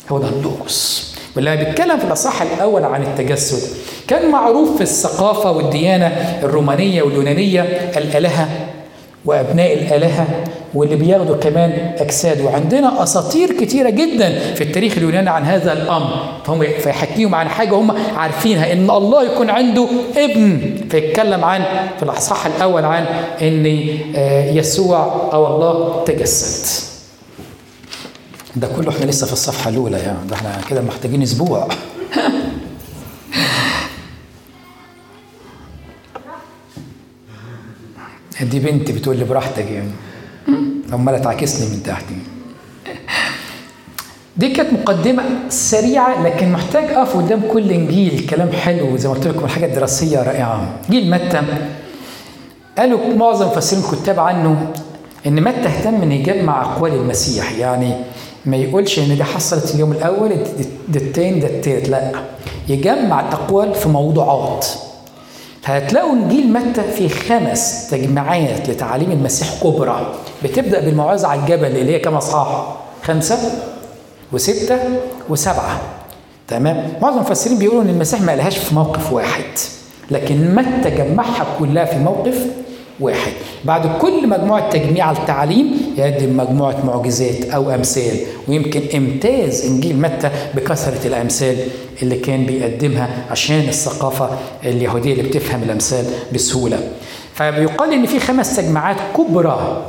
هو 0.10 0.20
ده 0.20 0.30
اللوجوس. 0.30 1.09
ولما 1.40 1.56
بيتكلم 1.56 1.98
في 1.98 2.06
الأصح 2.06 2.42
الأول 2.42 2.84
عن 2.84 3.02
التجسد. 3.02 3.78
كان 4.08 4.32
معروف 4.32 4.76
في 4.78 4.82
الثقافة 4.82 5.52
والديانة 5.52 6.08
الرومانية 6.44 7.02
واليونانية 7.02 7.62
الآلهة 7.98 8.50
وأبناء 9.26 9.74
الآلهة 9.74 10.28
واللي 10.74 10.96
بياخدوا 10.96 11.36
كمان 11.36 11.94
أجساد. 11.98 12.42
وعندنا 12.42 13.04
أساطير 13.04 13.52
كتيرة 13.52 13.90
جدا 13.90 14.54
في 14.54 14.64
التاريخ 14.64 14.98
اليوناني 14.98 15.30
عن 15.30 15.44
هذا 15.44 15.74
الأمر. 15.74 16.10
فهم 16.46 16.64
فيحكيهم 16.80 17.36
عن 17.36 17.50
حاجة 17.50 17.76
هم 17.76 17.92
عارفينها 18.16 18.74
إن 18.74 18.90
الله 18.90 19.24
يكون 19.24 19.50
عنده 19.50 19.88
ابن. 20.18 20.76
فيتكلم 20.90 21.44
عن 21.46 21.64
في 21.98 22.04
الاصحاح 22.04 22.46
الأول 22.46 22.86
عن 22.86 23.06
إن 23.42 23.66
يسوع 24.56 25.30
أو 25.34 25.48
الله 25.48 26.04
تجسد. 26.04 26.89
ده 28.60 28.68
كله 28.68 28.90
إحنا 28.90 29.06
لسه 29.06 29.28
في 29.28 29.34
الصفحة 29.34 29.70
الأولى 29.70 29.98
يعني 29.98 30.28
ده 30.30 30.36
إحنا 30.36 30.62
كده 30.70 30.82
محتاجين 30.82 31.22
أسبوع. 31.22 31.68
دي 38.42 38.60
بنتي 38.60 38.94
بتقول 38.94 39.18
لي 39.18 39.24
براحتك 39.24 39.66
يعني 39.72 39.92
عماله 40.92 41.18
تعاكسني 41.18 41.76
من 41.76 41.84
تحت. 41.84 42.06
دي 44.38 44.50
كانت 44.54 44.74
مقدمة 44.74 45.24
سريعة 45.50 46.24
لكن 46.24 46.52
محتاج 46.52 46.84
أقف 46.84 47.18
قدام 47.18 47.42
كل 47.52 47.72
إنجيل. 47.72 48.28
كلام 48.30 48.52
حلو 48.52 48.98
زي 48.98 49.08
ما 49.10 49.14
قلت 49.14 49.28
لكم 49.28 49.46
الحاجة 49.46 49.66
الدراسية 49.66 50.24
رائعة. 50.24 50.70
إنجيل 50.86 51.12
متى؟ 51.12 51.42
قالوا 52.78 53.16
معظم 53.16 53.48
مفسرين 53.48 53.84
الكتاب 53.84 54.20
عنه 54.20 54.72
إن 55.28 55.44
متى 55.44 55.68
اهتم 55.68 56.02
إن 56.02 56.12
يجمع 56.12 56.62
أقوال 56.62 56.94
المسيح. 56.94 57.52
يعني 57.52 57.96
ما 58.46 58.58
يقولش 58.58 59.00
إن 59.00 59.16
دي 59.16 59.24
حصلت 59.24 59.76
اليوم 59.76 59.92
الأول 59.92 60.30
ده 60.88 61.00
التاني 61.00 61.40
ده 61.40 61.48
التالت 61.48 61.90
لأ 61.90 62.12
يجمع 62.68 63.20
الأقوال 63.20 63.76
في 63.76 63.90
موضوعات 63.90 64.66
فهتلاقوا 65.62 66.14
إنجيل 66.14 66.54
متى 66.54 66.84
في 66.84 67.10
خمس 67.10 67.90
تجمعات 67.90 68.70
لتعاليم 68.70 69.12
المسيح 69.12 69.64
كبرى 69.64 70.14
بتبدأ 70.44 70.80
بالموعظه 70.86 71.28
على 71.28 71.40
الجبل 71.42 71.66
اللي 71.66 71.94
هي 71.96 72.00
كام 72.00 72.16
أصحاح؟ 72.16 72.76
خمسة 73.04 73.38
وستة 74.34 74.80
وسبعة 75.30 75.80
تمام؟ 76.48 76.94
معظم 77.02 77.16
المفسرين 77.18 77.58
بيقولوا 77.60 77.82
إن 77.84 77.90
المسيح 77.90 78.22
ما 78.22 78.32
قالهاش 78.32 78.58
في 78.58 78.76
موقف 78.76 79.14
واحد 79.14 79.44
لكن 80.12 80.56
متى 80.56 80.90
جمعها 80.90 81.46
كلها 81.60 81.86
في 81.86 81.98
موقف 81.98 82.46
واحد. 83.00 83.32
بعد 83.66 83.98
كل 84.02 84.30
مجموعة 84.30 84.70
تجميع 84.70 85.12
التعليم 85.12 85.78
يقدم 85.98 86.38
مجموعة 86.38 86.86
معجزات 86.86 87.46
أو 87.46 87.72
أمثال 87.72 88.18
ويمكن 88.48 88.82
إمتاز 88.96 89.66
إنجيل 89.66 90.02
متى 90.02 90.30
بكثرة 90.56 91.08
الأمثال 91.08 91.56
اللي 92.02 92.16
كان 92.16 92.46
بيقدمها 92.46 93.10
عشان 93.32 93.60
الثقافة 93.60 94.30
اليهودية 94.64 95.12
اللي 95.14 95.24
بتفهم 95.24 95.64
الأمثال 95.64 96.06
بسهولة. 96.34 96.80
فبيقال 97.34 97.94
إن 97.94 98.06
في 98.06 98.20
خمس 98.20 98.56
تجمعات 98.56 98.98
كبرى 99.18 99.86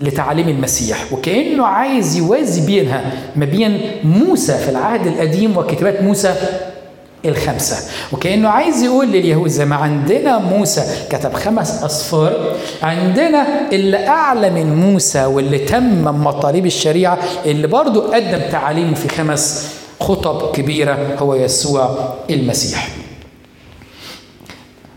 لتعليم 0.00 0.48
المسيح 0.48 1.12
وكأنه 1.12 1.66
عايز 1.66 2.16
يوازي 2.16 2.66
بينها 2.66 3.12
ما 3.36 3.44
بين 3.44 3.80
موسى 4.04 4.58
في 4.58 4.68
العهد 4.68 5.06
القديم 5.06 5.56
وكتابات 5.56 6.02
موسى 6.02 6.34
الخمسة. 7.28 7.76
وكأنه 8.12 8.48
عايز 8.48 8.82
يقول 8.82 9.06
لليهود 9.06 9.48
زي 9.48 9.64
ما 9.64 9.76
عندنا 9.76 10.38
موسى 10.38 10.82
كتب 11.10 11.32
خمس 11.34 11.82
أصفار 11.82 12.56
عندنا 12.82 13.46
اللي 13.72 14.08
أعلى 14.08 14.50
من 14.50 14.76
موسى 14.76 15.24
واللي 15.24 15.58
تمم 15.58 16.24
مطالب 16.24 16.66
الشريعة 16.66 17.18
اللي 17.46 17.66
برضو 17.66 18.00
قدم 18.00 18.40
تعاليمه 18.52 18.94
في 18.94 19.08
خمس 19.08 19.68
خطب 20.00 20.52
كبيرة 20.52 21.16
هو 21.18 21.34
يسوع 21.34 22.14
المسيح. 22.30 22.88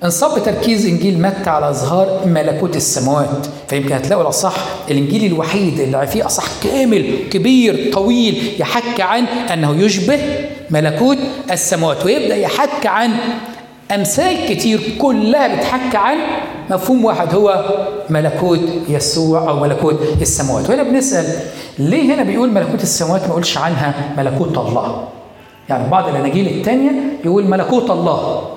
انصب 0.03 0.43
تركيز 0.43 0.85
إنجيل 0.85 1.21
متى 1.21 1.49
على 1.49 1.69
إظهار 1.69 2.21
ملكوت 2.25 2.75
السماوات 2.75 3.47
فيمكن 3.67 3.95
هتلاقوا 3.95 4.23
الأصح 4.23 4.55
الإنجيل 4.91 5.25
الوحيد 5.25 5.79
اللي 5.79 6.07
فيه 6.07 6.25
أصح 6.25 6.43
كامل 6.63 7.15
كبير 7.31 7.91
طويل 7.93 8.55
يحكي 8.59 9.01
عن 9.01 9.23
أنه 9.25 9.75
يشبه 9.83 10.19
ملكوت 10.69 11.17
السماوات 11.51 12.05
ويبدأ 12.05 12.35
يحكي 12.35 12.87
عن 12.87 13.11
أمثال 13.91 14.45
كتير 14.49 14.81
كلها 14.97 15.55
بتحكي 15.55 15.97
عن 15.97 16.17
مفهوم 16.69 17.05
واحد 17.05 17.35
هو 17.35 17.65
ملكوت 18.09 18.59
يسوع 18.89 19.49
أو 19.49 19.59
ملكوت 19.59 19.99
السماوات. 20.21 20.69
وهنا 20.69 20.83
بنسأل 20.83 21.25
ليه 21.79 22.15
هنا 22.15 22.23
بيقول 22.23 22.51
ملكوت 22.51 22.83
السماوات 22.83 23.21
ما 23.21 23.27
يقولش 23.27 23.57
عنها 23.57 24.13
ملكوت 24.17 24.57
الله؟ 24.57 25.07
يعني 25.69 25.89
بعض 25.89 26.09
الإناجيل 26.09 26.47
الثانية 26.47 26.91
يقول 27.25 27.47
ملكوت 27.47 27.89
الله. 27.91 28.49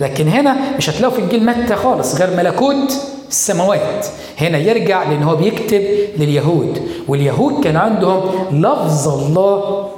لكن 0.00 0.28
هنا 0.28 0.56
مش 0.78 0.90
هتلاقوا 0.90 1.16
في 1.16 1.22
انجيل 1.22 1.46
متى 1.46 1.76
خالص 1.76 2.14
غير 2.14 2.36
ملكوت 2.36 2.92
السماوات. 3.28 4.06
هنا 4.40 4.58
يرجع 4.58 5.02
لأن 5.10 5.22
هو 5.22 5.36
بيكتب 5.36 5.82
لليهود 6.18 6.82
واليهود 7.08 7.64
كان 7.64 7.76
عندهم 7.76 8.20
لفظ 8.52 9.08
الله 9.08 9.88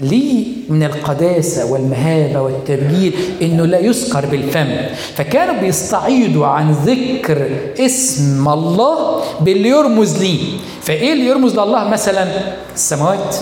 ليه 0.00 0.46
من 0.68 0.82
القداسة 0.82 1.72
والمهابة 1.72 2.40
والتبجيل 2.40 3.14
إنه 3.42 3.66
لا 3.66 3.78
يذكر 3.78 4.26
بالفم. 4.26 4.76
فكانوا 5.14 5.60
بيستعيضوا 5.60 6.46
عن 6.46 6.72
ذكر 6.72 7.48
اسم 7.80 8.48
الله 8.48 9.20
باللي 9.40 9.68
يرمز 9.68 10.18
ليه 10.22 10.58
فإيه 10.82 11.12
اللي 11.12 11.26
يرمز 11.26 11.52
لله؟ 11.52 11.88
مثلا 11.88 12.26
السماوات. 12.74 13.36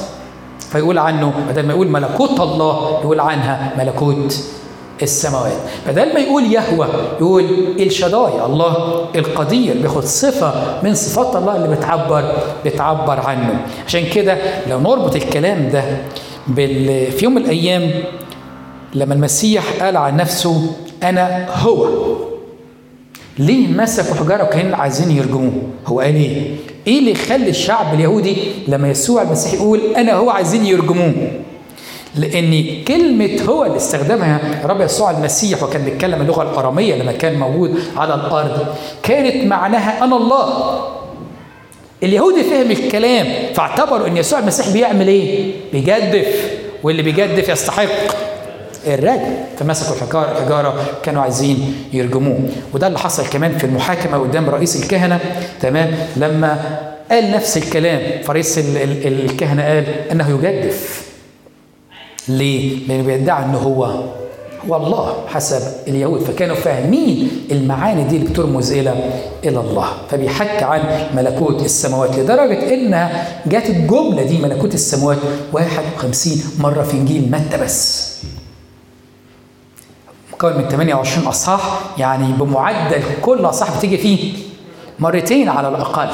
فيقول 0.73 0.99
عنه 0.99 1.33
بدل 1.51 1.67
ما 1.67 1.73
يقول 1.73 1.89
ملكوت 1.89 2.41
الله 2.41 3.01
يقول 3.03 3.21
عنها 3.21 3.73
ملكوت 3.79 4.45
السماوات. 5.05 5.57
بدل 5.89 6.15
ما 6.15 6.21
يقول 6.21 6.53
يهوى 6.53 6.89
يقول 7.21 7.45
الشداي 7.81 8.45
الله 8.47 9.05
القدير 9.15 9.77
بياخد 9.81 10.05
صفة 10.05 10.53
من 10.83 10.95
صفات 10.95 11.37
الله 11.37 11.57
اللي 11.57 11.77
بتعبر 11.77 12.33
بتعبر 12.67 13.21
عنه. 13.21 13.61
عشان 13.87 14.05
كده 14.15 14.39
لو 14.71 14.81
نربط 14.81 15.17
الكلام 15.17 15.69
ده 15.73 15.85
بال... 16.47 17.13
في 17.13 17.25
يوم 17.25 17.35
من 17.35 17.43
الأيام 17.43 17.91
لما 18.95 19.15
المسيح 19.15 19.65
قال 19.83 19.97
عن 19.97 20.17
نفسه 20.17 20.73
أنا 21.03 21.47
هو. 21.63 21.89
ليه 23.39 23.69
مسكوا 23.69 24.15
حجارة 24.15 24.43
وكانوا 24.45 24.77
عايزين 24.77 25.11
يرجموه؟ 25.11 25.53
هو 25.87 26.01
قال 26.01 26.15
إيه؟ 26.15 26.55
إيه 26.87 26.99
اللي 26.99 27.11
يخلي 27.11 27.51
الشعب 27.51 27.95
اليهودي 27.95 28.37
لما 28.69 28.89
يسوع 28.91 29.23
المسيح 29.23 29.55
يقول 29.55 29.81
أنا 29.97 30.13
هو 30.13 30.31
عايزين 30.31 30.67
يرجموه؟ 30.67 31.13
لأن 32.17 32.83
كلمة 32.89 33.43
هو 33.49 33.65
اللي 33.65 33.77
استخدمها 33.77 34.41
رب 34.65 34.81
يسوع 34.81 35.11
المسيح 35.11 35.63
وكان 35.63 35.85
بيتكلم 35.85 36.21
اللغة 36.21 36.43
الأرامية 36.43 36.95
لما 36.95 37.13
كان 37.13 37.39
موجود 37.39 37.79
على 37.97 38.15
الأرض. 38.15 38.67
كانت 39.03 39.45
معناها 39.47 40.05
أنا 40.05 40.17
الله. 40.17 40.81
اليهودي 42.03 42.43
فهم 42.43 42.71
الكلام 42.71 43.27
فاعتبروا 43.55 44.07
إن 44.07 44.17
يسوع 44.17 44.39
المسيح 44.39 44.69
بيعمل 44.69 45.09
إيه؟ 45.09 45.53
بيجدف. 45.73 46.51
واللي 46.83 47.03
بيجدف 47.03 47.49
يستحق 47.49 47.89
الرجل. 48.87 49.37
فمسكوا 49.59 49.97
الحجارة 49.97 50.33
الحجارة 50.33 50.75
كانوا 51.03 51.23
عايزين 51.23 51.75
يرجموه. 51.93 52.41
وده 52.75 52.87
اللي 52.87 52.99
حصل 52.99 53.27
كمان 53.27 53.59
في 53.59 53.65
المحاكمة 53.65 54.19
قدام 54.19 54.51
رئيس 54.51 54.83
الكهنة. 54.83 55.21
تمام؟ 55.61 55.91
لما 56.17 56.81
قال 57.11 57.31
نفس 57.31 57.57
الكلام 57.57 58.23
فرئيس 58.23 58.59
الكهنة 58.59 59.63
قال 59.63 59.85
أنه 60.13 60.31
يجدف. 60.31 61.14
ليه؟ 62.29 62.87
لأنه 62.89 63.03
بيدعي 63.03 63.45
أنه 63.45 63.59
هو 63.59 63.85
هو 64.69 64.77
الله 64.77 65.15
حسب 65.29 65.63
اليهود 65.89 66.21
فكانوا 66.21 66.57
فاهمين 66.57 67.31
المعاني 67.51 68.05
دي 68.05 68.17
اللي 68.17 68.29
بترمز 68.29 68.73
إلى 68.73 68.91
إلى 69.45 69.61
الله. 69.61 69.87
فبيحكي 70.11 70.65
عن 70.65 71.07
ملكوت 71.17 71.63
السماوات 71.63 72.19
لدرجة 72.19 72.75
إنها 72.75 73.27
جت 73.47 73.71
الجملة 73.71 74.23
دي 74.23 74.39
ملكوت 74.39 74.75
السماوات 74.75 75.19
51 75.53 76.43
مرة 76.61 76.83
في 76.83 76.97
إنجيل 76.97 77.31
متى 77.31 77.57
بس؟ 77.65 78.15
مكون 80.33 80.57
من 80.57 80.69
28 80.69 81.27
أصحاح 81.27 81.81
يعني 81.99 82.33
بمعدل 82.33 83.03
كل 83.23 83.45
أصحاح 83.45 83.79
بتيجي 83.79 83.99
فيه 83.99 84.33
مرتين 84.99 85.49
على 85.49 85.69
الأقل. 85.69 86.09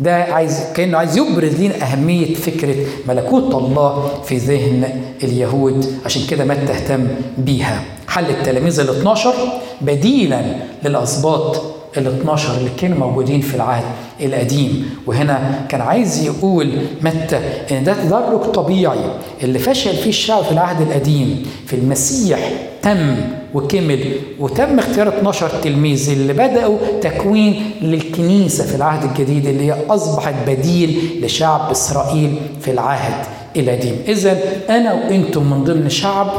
ده 0.00 0.14
عايز 0.14 0.60
كأنه 0.74 0.98
عايز 0.98 1.16
يبرز 1.16 1.60
لنا 1.60 1.82
أهمية 1.82 2.34
فكرة 2.34 2.74
ملكوت 3.08 3.54
الله 3.54 4.10
في 4.24 4.36
ذهن 4.36 5.00
اليهود. 5.22 5.86
عشان 6.04 6.22
كده 6.30 6.44
ما 6.44 6.54
تهتم 6.54 7.08
بيها. 7.38 7.82
حل 8.08 8.24
التلاميذ 8.30 8.80
ال 8.80 8.88
12 8.90 9.34
بديلا 9.80 10.42
للأسباط 10.84 11.62
ال 11.96 12.06
12 12.06 12.56
اللي 12.58 12.70
كانوا 12.80 12.98
موجودين 12.98 13.40
في 13.40 13.54
العهد 13.54 13.84
القديم. 14.20 14.90
وهنا 15.06 15.66
كان 15.68 15.80
عايز 15.80 16.24
يقول 16.24 16.72
متى 17.02 17.40
إن 17.70 17.84
ده 17.84 17.94
تدرج 18.04 18.40
طبيعي 18.40 18.98
اللي 19.42 19.58
فشل 19.58 19.94
فيه 19.96 20.08
الشعب 20.10 20.44
في 20.44 20.52
العهد 20.52 20.80
القديم 20.80 21.46
في 21.66 21.76
المسيح 21.76 22.50
تم 22.82 23.16
وكمل. 23.54 24.04
وتم 24.38 24.78
اختيار 24.78 25.08
12 25.08 25.48
تلميذ 25.62 26.10
اللي 26.10 26.32
بدأوا 26.32 26.78
تكوين 27.00 27.70
للكنيسة 27.82 28.66
في 28.66 28.74
العهد 28.74 29.10
الجديد 29.10 29.46
اللي 29.46 29.64
هي 29.66 29.76
أصبحت 29.90 30.34
بديل 30.46 31.20
لشعب 31.22 31.70
إسرائيل 31.70 32.34
في 32.60 32.70
العهد 32.70 33.26
القديم. 33.56 33.96
إذا 34.08 34.38
أنا 34.70 34.94
وإنتم 34.94 35.50
من 35.50 35.64
ضمن 35.64 35.88
شعب 35.88 36.32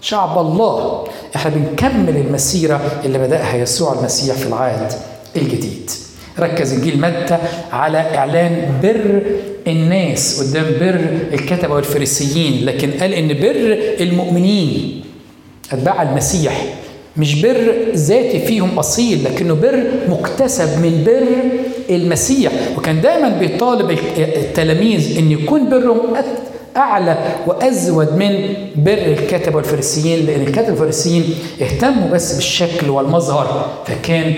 شعب 0.00 0.38
الله 0.38 1.04
إحنا 1.36 1.50
بنكمل 1.54 2.16
المسيرة 2.16 2.80
اللي 3.04 3.18
بدأها 3.18 3.56
يسوع 3.56 3.98
المسيح 3.98 4.36
في 4.36 4.46
العهد 4.46 4.92
الجديد. 5.36 5.90
ركز 6.38 6.72
إنجيل 6.72 7.00
متى 7.00 7.38
على 7.72 7.98
إعلان 7.98 8.80
بر 8.82 9.22
الناس 9.66 10.42
قدام 10.42 10.64
بر 10.80 11.00
الكتبة 11.32 11.74
والفريسيين 11.74 12.64
لكن 12.64 12.90
قال 12.90 13.14
إن 13.14 13.28
بر 13.28 13.78
المؤمنين. 14.00 15.03
أتباع 15.72 16.02
المسيح. 16.02 16.64
مش 17.16 17.42
بر 17.42 17.74
ذاتي 17.94 18.38
فيهم 18.46 18.78
أصيل 18.78 19.24
لكنه 19.24 19.54
بر 19.54 19.84
مكتسب 20.08 20.82
من 20.82 21.04
بر 21.06 21.26
المسيح. 21.96 22.52
وكان 22.76 23.00
دايما 23.00 23.28
بيطالب 23.28 23.90
التلاميذ 24.18 25.18
إن 25.18 25.30
يكون 25.32 25.68
برهم 25.70 26.00
أعلى 26.76 27.18
وأزود 27.46 28.12
من 28.16 28.54
بر 28.76 28.92
الكتبه 28.92 29.56
والفريسيين 29.56 30.26
لأن 30.26 30.40
الكتبه 30.40 30.70
والفريسيين 30.70 31.24
اهتموا 31.62 32.08
بس 32.10 32.34
بالشكل 32.34 32.90
والمظهر 32.90 33.70
فكان 33.86 34.34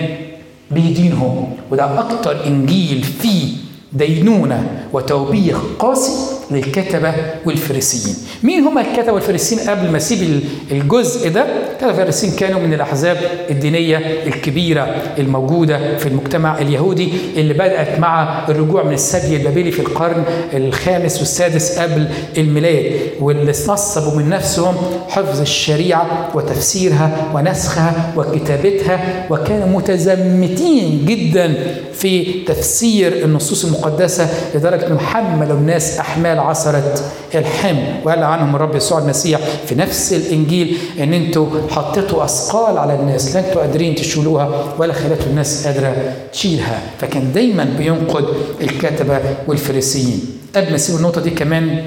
بيدينهم. 0.71 1.47
وده 1.71 1.99
أكتر 1.99 2.45
إنجيل 2.47 3.03
فيه 3.03 3.47
دينونة 3.93 4.69
وتوبيخ 4.93 5.57
قاسي 5.79 6.11
للكتبة 6.51 7.13
والفريسيين. 7.45 8.15
مين 8.43 8.63
هم 8.63 8.77
الكتبة 8.77 9.11
والفريسيين 9.11 9.69
قبل 9.69 9.91
ما 9.91 9.97
أسيب 9.97 10.41
الجزء 10.71 11.29
ده؟ 11.29 11.45
الكتبة 11.71 11.87
والفريسيين 11.87 12.33
كانوا 12.33 12.59
من 12.59 12.73
الأحزاب 12.73 13.17
الدينية 13.49 13.97
الكبيرة 14.27 14.87
الموجودة 15.19 15.97
في 15.97 16.07
المجتمع 16.09 16.57
اليهودي 16.59 17.09
اللي 17.37 17.53
بدأت 17.53 17.99
مع 17.99 18.45
الرجوع 18.49 18.83
من 18.83 18.93
السبي 18.93 19.35
البابلي 19.35 19.71
في 19.71 19.79
القرن 19.79 20.23
الخامس 20.53 21.17
والسادس 21.19 21.79
قبل 21.79 22.07
الميلاد 22.37 22.91
واللي 23.19 23.51
نصبوا 23.51 24.15
من 24.19 24.29
نفسهم 24.29 24.75
حفظ 25.09 25.41
الشريعة 25.41 26.29
وتفسيرها 26.33 27.31
ونسخها 27.33 28.13
وكتابتها 28.17 29.25
وكانوا 29.29 29.67
متزمتين 29.67 31.05
جدا 31.05 31.53
في 31.93 32.43
تفسير 32.47 33.25
النصوص 33.25 33.65
المقدسة 33.65 34.27
لدرجة 34.55 34.87
أنهم 34.87 34.99
حملوا 34.99 35.57
الناس 35.57 35.97
أحمال 35.99 36.36
عصرة 36.39 36.93
الحمل. 37.35 38.01
وقال 38.03 38.23
عنهم 38.23 38.55
الرب 38.55 38.75
يسوع 38.75 38.99
المسيح 38.99 39.39
في 39.65 39.75
نفس 39.75 40.13
الإنجيل 40.13 40.77
أن 40.99 41.13
أنتوا 41.13 41.47
حطيتوا 41.69 42.23
أثقال 42.23 42.77
على 42.77 42.95
الناس 42.95 43.35
لا 43.35 43.47
أنتوا 43.47 43.61
قادرين 43.61 43.95
تشيلوها 43.95 44.73
ولا 44.79 44.93
خليتوا 44.93 45.25
الناس 45.25 45.67
قادرة 45.67 46.13
تشيلها. 46.33 46.81
فكان 46.99 47.31
دايما 47.33 47.63
بينقد 47.63 48.25
الكتبة 48.61 49.19
والفريسيين. 49.47 50.21
قبل 50.55 50.69
ما 50.69 50.75
يسيب 50.75 50.95
النقطة 50.95 51.21
دي 51.21 51.29
كمان 51.29 51.85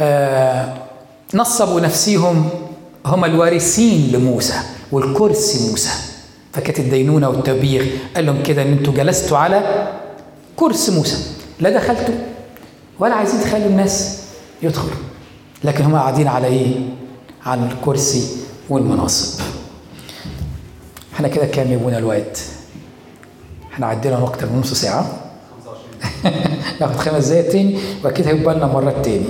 آه 0.00 0.74
نصبوا 1.34 1.80
نفسهم 1.80 2.48
هم 3.06 3.24
الوارثين 3.24 4.12
لموسى 4.12 4.54
والكرسي 4.92 5.70
موسى. 5.70 5.90
فكانت 6.52 6.78
الدينونة 6.78 7.28
والتوبيخ 7.28 7.82
قال 8.16 8.26
لهم 8.26 8.42
كده 8.42 8.62
إن 8.62 8.72
أنتوا 8.72 8.92
جلستوا 8.92 9.38
على 9.38 9.88
كرسي 10.56 10.92
موسى 10.92 11.16
لا 11.60 11.70
دخلتوا. 11.70 12.14
ولا 12.98 13.14
عايزين 13.14 13.40
تخلوا 13.40 13.66
الناس 13.66 14.22
يدخلوا 14.62 15.06
لكن 15.64 15.84
هم 15.84 15.94
قاعدين 15.94 16.28
على 16.28 16.46
إيه؟ 16.46 16.74
على 17.46 17.66
الكرسي 17.66 18.28
والمناصب. 18.68 19.40
إحنا 21.14 21.28
كده 21.28 21.46
كام 21.46 21.72
يبونا 21.72 21.98
الوقت 21.98 22.40
إحنا 23.72 23.86
عدينا 23.86 24.18
من 24.18 24.60
نص 24.60 24.74
ساعة. 24.74 25.06
ناخد 26.80 26.96
خمس 26.96 27.26
دقايق 27.26 27.52
تاني 27.52 27.78
واكيد 28.04 28.28
هيبقى 28.28 28.54
لنا 28.54 28.66
مرات 28.66 29.04
تاني. 29.04 29.26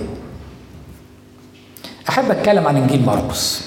أحب 2.08 2.30
أتكلم 2.30 2.66
عن 2.66 2.76
إنجيل 2.76 3.06
مرقس. 3.06 3.64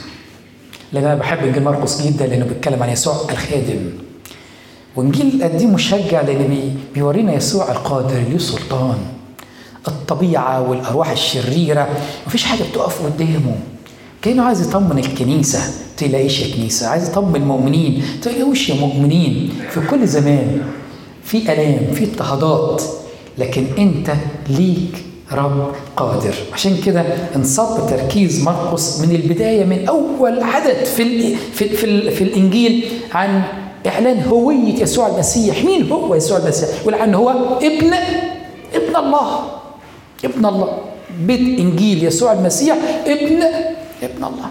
لأن 0.93 1.05
أنا 1.05 1.15
بحب 1.15 1.38
إنجيل 1.43 1.63
مرقس 1.63 2.01
جدا 2.01 2.27
لأنه 2.27 2.45
بيتكلم 2.45 2.83
عن 2.83 2.89
يسوع 2.89 3.15
الخادم. 3.31 3.89
وإنجيل 4.95 5.35
القديم 5.35 5.73
مشجع 5.73 6.21
لأن 6.21 6.47
بي 6.47 6.73
بيورينا 6.93 7.33
يسوع 7.33 7.71
القادر 7.71 8.19
له 8.29 8.38
سلطان. 8.38 9.18
الطبيعة 9.89 10.69
والأرواح 10.69 11.10
الشريرة. 11.12 11.88
مفيش 12.28 12.43
حاجة 12.43 12.63
بتقف 12.71 13.06
قدامه. 13.06 13.56
كأنه 14.21 14.43
عايز 14.43 14.67
يطمن 14.67 14.99
الكنيسة. 14.99 15.60
تلاقيش 15.97 16.41
يا 16.41 16.56
كنيسة. 16.56 16.88
عايز 16.88 17.10
يطمن 17.10 17.36
المؤمنين. 17.36 18.04
تلاقوش 18.21 18.69
يا 18.69 18.75
مؤمنين؟ 18.75 19.49
في 19.69 19.80
كل 19.89 20.08
زمان 20.08 20.62
في 21.23 21.54
آلام 21.54 21.93
في 21.93 22.04
اضطهادات. 22.04 22.84
لكن 23.38 23.65
أنت 23.78 24.13
ليك 24.49 25.04
رب 25.32 25.71
قادر. 25.97 26.34
عشان 26.54 26.78
كده 26.86 27.06
انصب 27.36 27.89
تركيز 27.89 28.43
مرقس 28.43 28.99
من 29.02 29.15
البداية 29.15 29.65
من 29.65 29.88
أول 29.88 30.43
عدد 30.43 30.86
في 30.86 31.04
ال 31.04 31.36
في 31.54 31.69
في, 31.69 31.84
ال 31.86 32.12
في 32.12 32.23
الإنجيل 32.23 32.86
عن 33.13 33.41
إعلان 33.88 34.23
هوية 34.23 34.82
يسوع 34.82 35.08
المسيح. 35.08 35.63
مين 35.65 35.91
هو 35.91 36.15
يسوع 36.15 36.38
المسيح؟ 36.38 36.69
ولعن 36.86 37.13
هو 37.13 37.30
ابن 37.62 37.93
ابن 38.73 38.95
الله. 38.95 39.39
ابن 40.25 40.45
الله. 40.45 40.77
بيت 41.19 41.60
إنجيل 41.60 42.03
يسوع 42.03 42.34
المسيح 42.34 42.77
ابن 43.05 43.43
ابن 44.03 44.23
الله. 44.23 44.49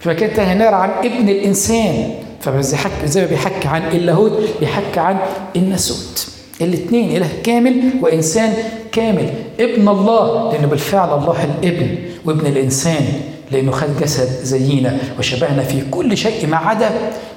فكان 0.00 0.46
هنقرأ 0.46 0.76
عن 0.76 0.90
ابن 0.90 1.28
الإنسان. 1.28 2.14
فبيحكي 2.40 3.06
زي 3.06 3.20
ما 3.20 3.26
بيحكي 3.26 3.68
عن 3.68 3.82
اللاهوت 3.82 4.32
بيحكي 4.60 5.00
عن 5.00 5.18
الناسوت. 5.56 6.28
الاثنين 6.60 7.16
إله 7.16 7.28
كامل 7.42 7.92
وإنسان 8.02 8.54
كامل. 8.92 9.32
ابن 9.60 9.88
الله 9.88 10.52
لأنه 10.52 10.66
بالفعل 10.66 11.18
الله 11.18 11.44
الابن 11.44 11.98
وابن 12.24 12.46
الإنسان. 12.46 13.04
لأنه 13.50 13.72
خد 13.72 14.00
جسد 14.00 14.28
زينا 14.44 14.98
وشبهنا 15.18 15.62
في 15.62 15.82
كل 15.90 16.16
شيء 16.16 16.46
ما 16.46 16.56
عدا 16.56 16.90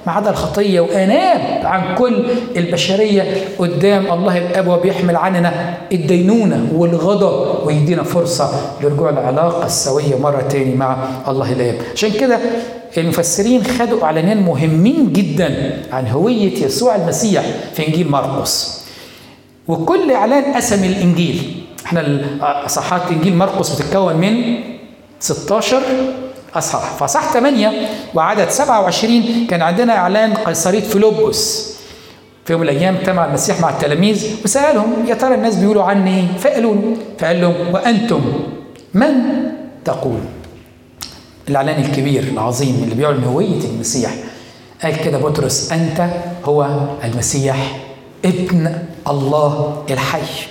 ما 0.06 0.12
عدا 0.12 0.30
الخطية 0.30 0.80
وآناب 0.80 1.66
عن 1.66 1.94
كل 1.94 2.24
البشرية 2.56 3.24
قدام 3.58 4.12
الله 4.12 4.38
الأب 4.38 4.68
وبيحمل 4.68 5.16
عننا 5.16 5.74
الدينونة 5.92 6.68
والغضب 6.74 7.66
ويدينا 7.66 8.02
فرصة 8.02 8.50
لرجوع 8.82 9.10
العلاقة 9.10 9.66
السوية 9.66 10.18
مرة 10.18 10.40
تاني 10.40 10.74
مع 10.74 10.96
الله 11.28 11.52
الأب. 11.52 11.74
عشان 11.94 12.10
كده 12.10 12.38
المفسرين 12.98 13.64
خدوا 13.64 14.04
إعلانين 14.04 14.36
مهمين 14.36 15.12
جدا 15.12 15.78
عن 15.92 16.06
هوية 16.08 16.64
يسوع 16.64 16.96
المسيح 16.96 17.44
في 17.74 17.86
إنجيل 17.88 18.10
مرقس. 18.10 18.80
وكل 19.68 20.10
إعلان 20.12 20.54
قسم 20.54 20.84
الإنجيل. 20.84 21.62
إحنا 21.86 22.20
اصحاحات 22.40 23.02
إنجيل 23.10 23.36
مرقس 23.36 23.74
بتتكون 23.82 24.16
من 24.16 24.34
16 25.20 25.82
اصحاح 26.54 26.82
فاصحاح 26.96 27.32
8 27.32 27.88
وعدد 28.14 28.50
27 28.50 29.46
كان 29.46 29.62
عندنا 29.62 29.96
إعلان 29.96 30.34
قيصرية 30.34 30.80
فيلبس 30.80 31.70
في 32.44 32.52
يوم 32.52 32.60
من 32.62 32.68
الأيام 32.68 32.96
اجتمع 32.96 33.24
المسيح 33.26 33.60
مع 33.60 33.70
التلاميذ 33.70 34.26
وسألهم 34.44 35.06
يا 35.08 35.14
ترى 35.14 35.34
الناس 35.34 35.56
بيقولوا 35.56 35.82
عني 35.82 36.16
إيه؟ 36.20 36.38
فقالوا 36.38 36.74
فقال 37.18 37.40
لهم 37.40 37.74
وأنتم 37.74 38.20
من 38.94 39.12
تقول؟ 39.84 40.20
الإعلان 41.48 41.82
الكبير 41.84 42.22
العظيم 42.22 42.80
اللي 42.84 42.94
بيعلن 42.94 43.24
هوية 43.24 43.64
المسيح 43.74 44.10
قال 44.82 44.96
كده 44.96 45.18
بطرس 45.18 45.72
أنت 45.72 46.08
هو 46.44 46.68
المسيح 47.04 47.76
ابن 48.24 48.78
الله 49.08 49.82
الحي 49.90 50.46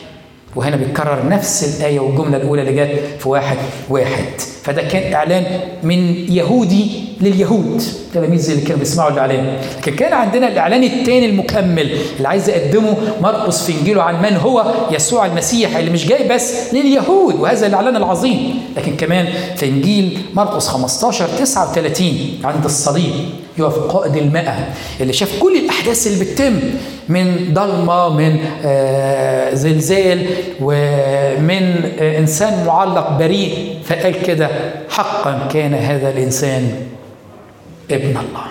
وهنا 0.55 0.75
بيتكرر 0.75 1.29
نفس 1.29 1.77
الآية 1.77 1.99
والجملة 1.99 2.37
الأولى 2.37 2.61
اللي 2.61 2.85
جت 2.85 2.99
في 3.19 3.29
واحد 3.29 3.57
واحد. 3.89 4.25
فده 4.63 4.81
كان 4.81 5.13
إعلان 5.13 5.43
من 5.83 6.15
يهودي 6.31 6.85
لليهود. 7.21 7.83
تلاميذ 8.13 8.49
اللي 8.49 8.61
كانوا 8.61 8.79
بيسمعوا 8.79 9.11
الإعلان. 9.11 9.57
لكن 9.77 9.95
كان 9.95 10.13
عندنا 10.13 10.47
الإعلان 10.47 10.83
الثاني 10.83 11.25
المكمل 11.25 11.91
اللي 12.17 12.27
عايز 12.27 12.49
يقدمه 12.49 12.97
مرقس 13.21 13.63
في 13.63 13.79
إنجيله 13.79 14.03
عن 14.03 14.21
من 14.21 14.37
هو 14.37 14.73
يسوع 14.91 15.25
المسيح 15.25 15.77
اللي 15.77 15.91
مش 15.91 16.07
جاي 16.07 16.27
بس 16.27 16.73
لليهود 16.73 17.35
وهذا 17.39 17.67
الإعلان 17.67 17.95
العظيم. 17.95 18.59
لكن 18.77 18.95
كمان 18.95 19.27
في 19.55 19.65
إنجيل 19.65 20.19
مرقس 20.33 20.67
15 20.67 21.27
39 21.27 22.39
عند 22.43 22.65
الصليب 22.65 23.13
يقف 23.57 23.77
قائد 23.77 24.15
المئة 24.17 24.67
اللي 25.01 25.13
شاف 25.13 25.39
كل 25.39 25.57
الأحداث 25.79 26.07
اللي 26.07 26.25
بتتم 26.25 26.59
من 27.09 27.53
ضلمة 27.53 28.09
من 28.09 28.39
آه 28.65 29.53
زلزال 29.53 30.25
ومن 30.61 31.91
آه 31.99 32.19
إنسان 32.19 32.65
معلق 32.65 33.17
بريء 33.19 33.79
فقال 33.85 34.21
كده 34.23 34.49
حقا 34.89 35.47
كان 35.53 35.73
هذا 35.73 36.09
الإنسان 36.09 36.71
ابن 37.91 38.09
الله. 38.09 38.43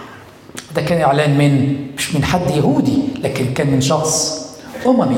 ده 0.76 0.82
كان 0.82 1.00
إعلان 1.00 1.38
من 1.38 1.76
مش 1.96 2.14
من 2.14 2.24
حد 2.24 2.50
يهودي 2.56 2.98
لكن 3.22 3.54
كان 3.54 3.66
من 3.70 3.80
شخص 3.80 4.44
أممي. 4.86 5.16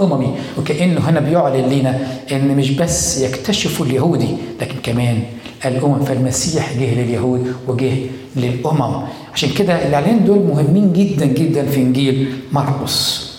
أممي 0.00 0.34
وكأنه 0.58 1.00
هنا 1.00 1.20
بيعلن 1.20 1.68
لنا 1.68 1.98
إن 2.32 2.56
مش 2.56 2.70
بس 2.70 3.18
يكتشفوا 3.22 3.86
اليهودي 3.86 4.28
لكن 4.60 4.74
كمان 4.82 5.22
الأمم 5.64 6.04
فالمسيح 6.04 6.72
جه 6.72 6.94
لليهود 6.94 7.54
وجه 7.68 7.92
للأمم. 8.36 9.02
عشان 9.34 9.50
كده 9.50 9.86
الإعلان 9.86 10.24
دول 10.24 10.38
مهمين 10.38 10.92
جدا 10.92 11.26
جدا 11.26 11.66
في 11.66 11.76
إنجيل 11.76 12.32
مرقس. 12.52 13.30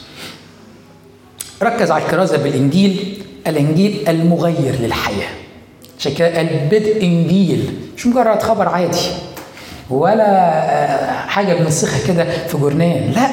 ركز 1.64 1.92
على 1.92 2.04
الكرازة 2.04 2.38
بالإنجيل 2.38 3.18
الإنجيل 3.48 4.10
المغير 4.10 4.76
للحياة. 4.82 5.30
عشان 6.00 6.14
كده 6.14 6.42
البدء 6.42 7.04
إنجيل 7.04 7.74
مش 7.98 8.08
مجرد 8.08 8.42
خبر 8.44 8.68
عادي 8.70 8.98
ولا 9.90 10.24
آه، 10.28 11.28
حاجة 11.28 11.54
بننسخها 11.54 12.08
كده 12.08 12.26
في 12.48 12.58
جورنان 12.58 13.12
لا. 13.12 13.30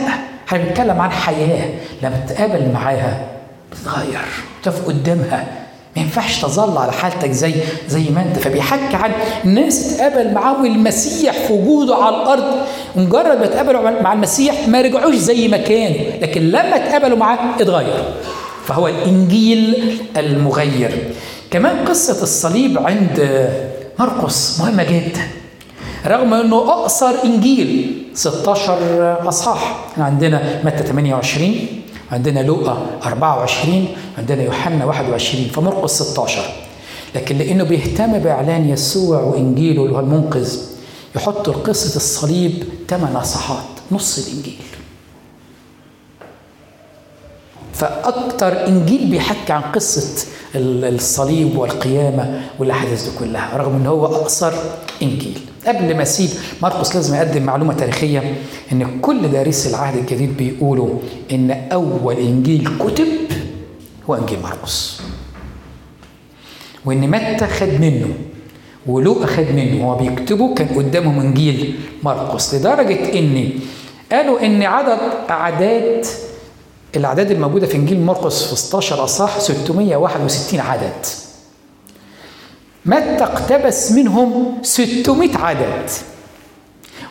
إحنا 0.48 0.58
بنتكلم 0.58 1.00
عن 1.00 1.10
حياة 1.10 1.68
لما 2.02 2.26
تقابل 2.28 2.72
معاها 2.72 3.26
بتتغير 3.72 4.20
تقف 4.62 4.86
قدامها. 4.86 5.46
ما 5.96 6.02
ينفعش 6.02 6.42
تظل 6.42 6.78
على 6.78 6.92
حالتك 6.92 7.30
زي 7.30 7.54
زي 7.88 8.04
ما 8.14 8.22
انت. 8.22 8.38
فبيحكي 8.38 8.96
عن 8.96 9.12
ناس 9.44 9.92
اتقابل 9.92 10.34
معاهم 10.34 10.66
المسيح 10.66 11.34
في 11.46 11.52
وجوده 11.52 11.94
على 11.96 12.16
الأرض. 12.16 12.54
ومجرد 12.96 13.38
ما 13.38 13.44
اتقابلوا 13.44 13.90
مع 14.02 14.12
المسيح 14.12 14.68
ما 14.68 14.80
رجعوش 14.80 15.14
زي 15.14 15.48
ما 15.48 15.56
كانوا 15.56 15.98
لكن 16.22 16.48
لما 16.48 16.76
اتقابلوا 16.76 17.18
معاه 17.18 17.38
اتغير. 17.60 18.04
فهو 18.64 18.88
الإنجيل 18.88 19.98
المغير. 20.16 21.12
كمان 21.50 21.84
قصة 21.84 22.22
الصليب 22.22 22.78
عند 22.78 23.48
مرقس 23.98 24.60
مهمة 24.60 24.82
جدا. 24.82 25.20
رغم 26.06 26.34
إنه 26.34 26.56
أقصر 26.56 27.12
إنجيل 27.24 27.97
16 28.14 29.28
أصحاح. 29.28 29.86
إحنا 29.92 30.04
عندنا 30.04 30.60
متى 30.64 30.82
28 30.82 31.56
عندنا 32.12 32.40
لوقا 32.40 32.86
24 33.04 33.88
عندنا 34.18 34.42
يوحنا 34.42 34.84
21 34.84 35.44
فمرقس 35.44 36.02
16 36.02 36.42
لكن 37.14 37.38
لأنه 37.38 37.64
بيهتم 37.64 38.18
بإعلان 38.18 38.68
يسوع 38.68 39.20
وإنجيله 39.20 39.82
اللي 39.82 39.94
هو 39.94 40.00
المنقذ 40.00 40.58
يحط 41.16 41.48
قصه 41.50 41.96
الصليب 41.96 42.64
ثمان 42.88 43.16
اصحاحات 43.16 43.64
نص 43.92 44.18
الإنجيل. 44.28 44.58
فأكتر 47.72 48.66
إنجيل 48.66 49.06
بيحكي 49.10 49.52
عن 49.52 49.62
قصة 49.62 50.26
الصليب 50.54 51.58
والقيامة 51.58 52.40
والأحداث 52.58 53.04
دي 53.04 53.18
كلها 53.18 53.56
رغم 53.56 53.76
إن 53.76 53.86
هو 53.86 54.06
أقصر 54.06 54.52
إنجيل. 55.02 55.40
قبل 55.66 55.96
ما 55.96 56.02
أسيب 56.02 56.30
مرقس 56.62 56.94
لازم 56.94 57.14
اقدم 57.14 57.42
معلومة 57.42 57.74
تاريخية 57.74 58.34
إن 58.72 59.00
كل 59.00 59.28
دارسي 59.28 59.68
العهد 59.70 59.96
الجديد 59.98 60.36
بيقولوا 60.36 60.98
إن 61.32 61.50
أول 61.72 62.14
إنجيل 62.16 62.68
كتب 62.78 63.06
هو 64.10 64.14
إنجيل 64.14 64.38
مرقس 64.42 65.00
وإن 66.84 67.10
متى 67.10 67.46
خد 67.46 67.80
منه 67.80 68.08
ولوقا 68.86 69.26
خد 69.26 69.46
منه 69.54 69.86
وهو 69.86 69.98
بيكتبوا 69.98 70.54
كان 70.54 70.68
قدامهم 70.68 71.20
إنجيل 71.20 71.74
مرقس 72.02 72.54
لدرجة 72.54 73.18
إن 73.18 73.50
قالوا 74.12 74.46
إن 74.46 74.62
عدد 74.62 74.98
أعداد 75.30 76.06
الأعداد 76.96 77.30
الموجودة 77.30 77.66
في 77.66 77.76
إنجيل 77.76 78.00
مرقس 78.00 78.42
في 78.42 78.56
16 78.56 79.04
اصحاح 79.04 79.38
661 79.38 80.60
عدد. 80.60 81.06
متى 82.88 83.24
اقتبس 83.24 83.92
منهم 83.92 84.58
600 84.62 85.36
عدد. 85.36 85.90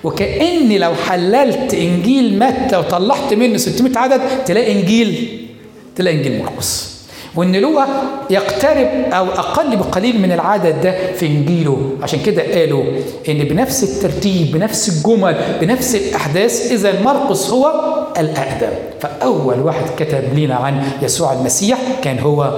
وكأن 0.04 0.70
لو 0.70 0.94
حللت 1.08 1.74
إنجيل 1.74 2.40
متى 2.40 2.78
وطلعت 2.78 3.34
منه 3.34 3.58
600 3.58 3.98
عدد 3.98 4.22
تلاقي 4.46 4.72
إنجيل 4.72 5.40
تلاقي 5.96 6.18
إنجيل 6.18 6.44
مرقس 6.44 6.98
وإن 7.36 7.56
لوقا 7.56 7.88
يقترب 8.30 8.88
أو 9.14 9.26
أقل 9.26 9.76
بقليل 9.78 10.22
من 10.22 10.32
العدد 10.32 10.82
ده 10.82 11.14
في 11.14 11.26
إنجيله. 11.26 11.92
عشان 12.04 12.20
كده 12.20 12.60
قالوا 12.60 12.84
إن 13.30 13.38
بنفس 13.38 13.84
الترتيب 13.84 14.52
بنفس 14.52 14.90
الجمل 14.90 15.36
بنفس 15.62 15.96
الأحداث 15.96 16.72
إذا 16.72 17.02
مرقس 17.02 17.50
هو 17.50 17.74
الأقدم. 18.18 18.74
فأول 19.02 19.60
واحد 19.60 19.86
كتب 19.98 20.40
لنا 20.40 20.56
عن 20.56 20.84
يسوع 21.02 21.34
المسيح 21.34 21.80
كان 22.04 22.20
هو 22.20 22.54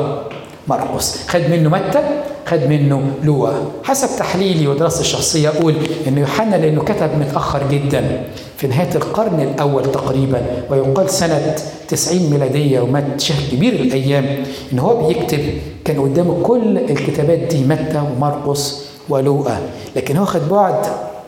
مرقس 0.67 1.27
خد 1.27 1.41
منه 1.41 1.69
متى؟ 1.69 2.03
خد 2.45 2.59
منه 2.69 3.01
لوقا 3.23 3.71
حسب 3.83 4.19
تحليلي 4.19 4.67
ودراستي 4.67 5.01
الشخصية 5.01 5.49
أقول 5.49 5.75
إن 6.07 6.17
يوحنا 6.17 6.55
لأنه 6.55 6.83
كتب 6.83 7.09
متأخر 7.19 7.61
جدا 7.71 8.23
في 8.57 8.67
نهاية 8.67 8.95
القرن 8.95 9.39
الأول 9.39 9.91
تقريبا 9.91 10.41
ويقال 10.69 11.09
سنة 11.09 11.55
90 11.87 12.29
ميلادية 12.31 12.79
ومات 12.79 13.21
شهر 13.21 13.37
كبير 13.51 13.73
الأيام. 13.73 14.43
إن 14.73 14.79
هو 14.79 15.07
بيكتب 15.07 15.39
كان 15.85 15.99
قدامه 15.99 16.43
كل 16.43 16.77
الكتابات 16.77 17.39
دي 17.39 17.63
متى 17.63 18.01
ومرقس 18.15 18.85
ولوقا 19.09 19.59
لكن 19.95 20.17
هو 20.17 20.25
خد 20.25 20.49
بعد 20.49 20.85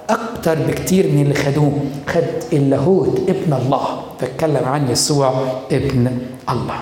أكتر 0.10 0.56
بكتير 0.68 1.08
من 1.08 1.22
اللي 1.22 1.34
خدوه. 1.34 1.72
خد 2.08 2.24
اللاهوت 2.54 3.20
ابن 3.30 3.54
الله 3.54 3.82
فاتكلم 4.20 4.66
عن 4.66 4.92
يسوع 4.92 5.34
ابن 5.72 6.12
الله. 6.50 6.80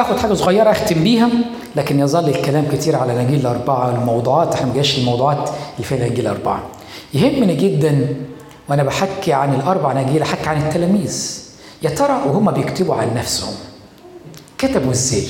آخد 0.00 0.18
حاجة 0.18 0.34
صغيرة 0.34 0.70
أختم 0.70 1.02
بيها 1.04 1.28
لكن 1.76 2.00
يظل 2.00 2.28
الكلام 2.28 2.64
كتير 2.72 2.96
على 2.96 3.12
الاناجيل 3.12 3.40
الأربعة 3.40 3.90
الموضوعات 3.94 4.54
إحنا 4.54 4.66
ما 4.66 4.74
جاش 4.74 4.98
الموضوعات 4.98 5.50
اللي 5.76 5.86
فيها 5.88 5.98
الاناجيل 5.98 6.26
الأربعة. 6.26 6.62
يهمني 7.14 7.54
جدا 7.54 8.06
وأنا 8.68 8.82
بحكي 8.82 9.32
عن 9.32 9.54
الأربع 9.54 9.92
اناجيل 9.92 10.22
أحكي 10.22 10.48
عن 10.48 10.62
التلاميذ. 10.62 11.42
يا 11.82 11.90
ترى 11.90 12.20
وهم 12.26 12.50
بيكتبوا 12.50 12.94
عن 12.94 13.14
نفسهم. 13.14 13.54
كتبوا 14.58 14.90
إزاي 14.90 15.26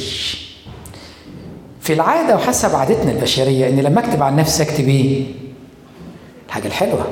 في 1.80 1.92
العادة 1.92 2.34
وحسب 2.36 2.74
عادتنا 2.74 3.12
البشرية 3.12 3.68
إن 3.68 3.80
لما 3.80 4.00
أكتب 4.00 4.22
عن 4.22 4.36
نفسي 4.36 4.62
أكتب 4.62 4.88
إيه؟ 4.88 5.24
الحاجة 6.48 6.66
الحلوة. 6.66 7.06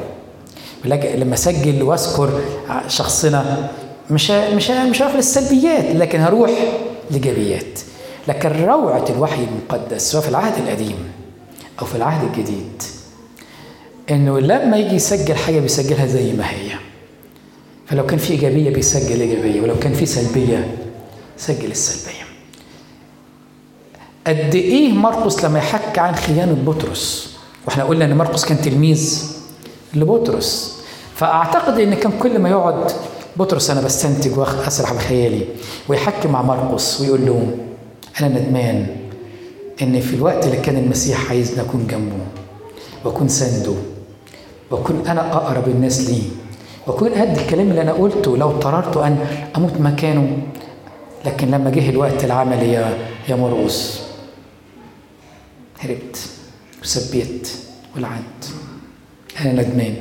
لما 1.14 1.34
أسجل 1.34 1.82
وأذكر 1.82 2.40
شخصنا 2.88 3.68
مش 4.10 4.30
مش 4.30 4.70
مش 4.70 5.02
هروح 5.02 5.14
للسلبيات 5.14 5.96
لكن 5.96 6.20
هروح 6.20 6.50
لإيجابيات 7.10 7.80
لكن 8.28 8.64
روعة 8.64 9.04
الوحي 9.10 9.44
المقدس 9.44 10.12
سواء 10.12 10.22
في 10.22 10.28
العهد 10.28 10.62
القديم 10.62 10.96
أو 11.80 11.86
في 11.86 11.94
العهد 11.94 12.24
الجديد. 12.24 12.82
إنه 14.10 14.40
لما 14.40 14.76
يجي 14.76 14.94
يسجل 14.94 15.34
حاجة 15.34 15.60
بيسجلها 15.60 16.06
زي 16.06 16.32
ما 16.32 16.50
هي. 16.50 16.70
فلو 17.86 18.06
كان 18.06 18.18
في 18.18 18.32
إيجابية 18.32 18.70
بيسجل 18.70 19.20
إيجابية 19.20 19.60
ولو 19.60 19.78
كان 19.78 19.94
في 19.94 20.06
سلبية 20.06 20.76
سجل 21.36 21.70
السلبية. 21.70 22.24
قد 24.26 24.54
إيه 24.54 24.92
مرقس 24.92 25.44
لما 25.44 25.58
يحكي 25.58 26.00
عن 26.00 26.14
خيانة 26.14 26.52
بطرس؟ 26.66 27.36
وإحنا 27.66 27.84
قلنا 27.84 28.04
إن 28.04 28.16
مرقس 28.16 28.44
كان 28.44 28.60
تلميذ 28.60 29.32
لبطرس. 29.94 30.80
فأعتقد 31.16 31.80
إن 31.80 31.94
كان 31.94 32.12
كل 32.18 32.38
ما 32.38 32.48
يقعد 32.48 32.92
بطرس 33.38 33.70
أنا 33.70 33.80
بستنتج 33.80 34.38
واسرح 34.38 34.92
بخيالي. 34.92 35.42
ويحكي 35.88 36.28
مع 36.28 36.42
مرقس 36.42 37.00
ويقول 37.00 37.26
له 37.26 37.56
أنا 38.20 38.28
ندمان 38.28 38.86
ان 39.82 40.00
في 40.00 40.16
الوقت 40.16 40.46
اللي 40.46 40.56
كان 40.56 40.76
المسيح 40.76 41.30
عايزني 41.30 41.60
أكون 41.60 41.86
جنبه 41.86 42.16
وأكون 43.04 43.28
سنده 43.28 43.74
وأكون 44.70 45.06
أنا 45.06 45.32
أقرب 45.36 45.68
الناس 45.68 46.00
ليه 46.10 46.22
وأكون 46.86 47.08
قد 47.08 47.38
الكلام 47.38 47.70
اللي 47.70 47.82
أنا 47.82 47.92
قلته 47.92 48.36
لو 48.36 48.50
اضطررت 48.50 48.96
أن 48.96 49.18
أموت 49.56 49.80
مكانه. 49.80 50.38
لكن 51.24 51.50
لما 51.50 51.70
جه 51.70 51.90
الوقت 51.90 52.24
العملي 52.24 52.72
يا 52.72 52.98
يا 53.28 53.36
مرقس 53.36 54.00
هربت 55.80 56.18
وسبيت 56.82 57.48
والعد 57.94 58.22
أنا 59.40 59.52
ندمان. 59.52 59.94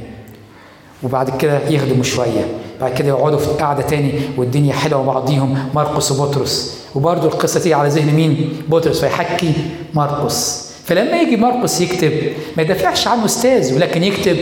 وبعد 1.04 1.38
كده 1.38 1.68
يخدموا 1.70 2.04
شوية. 2.04 2.46
بعد 2.82 2.94
كده 2.94 3.08
يقعدوا 3.08 3.40
في 3.40 3.50
قعدة 3.50 3.82
تاني 3.82 4.12
والدنيا 4.38 4.74
حلوة 4.74 5.04
بعضيهم. 5.04 5.70
مرقس 5.76 6.12
وبطرس. 6.12 6.78
وبرضه 6.96 7.28
القصة 7.28 7.60
تيجي 7.60 7.74
على 7.74 7.90
ذهن 7.90 8.14
مين؟ 8.16 8.62
بطرس 8.70 9.00
فيحكي 9.00 9.54
مرقس 9.94 10.66
فلما 10.86 11.22
يجي 11.22 11.38
مرقس 11.38 11.82
يكتب 11.82 12.12
ما 12.58 12.64
يدافعش 12.64 13.08
عنه 13.08 13.26
أستاذ 13.26 13.76
ولكن 13.76 14.04
يكتب 14.04 14.38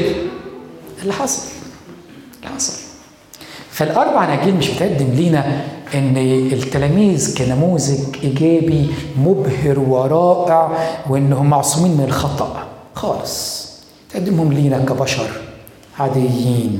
اللي 1.01 1.13
حصل. 1.13 1.41
اللي 2.43 2.55
حصل. 2.55 2.73
فالأربع 3.71 4.23
اناجيل 4.25 4.55
مش 4.55 4.69
بتقدم 4.69 5.07
لينا 5.13 5.61
إن 5.93 6.17
التلاميذ 6.53 7.37
كنموذج 7.37 7.99
إيجابي 8.23 8.87
مبهر 9.17 9.79
ورائع 9.79 10.71
وانهم 11.09 11.49
معصومين 11.49 11.91
من 11.91 12.03
الخطأ. 12.03 12.67
خالص. 12.95 13.67
تقدمهم 14.13 14.53
لينا 14.53 14.77
كبشر 14.77 15.27
عاديين. 15.99 16.79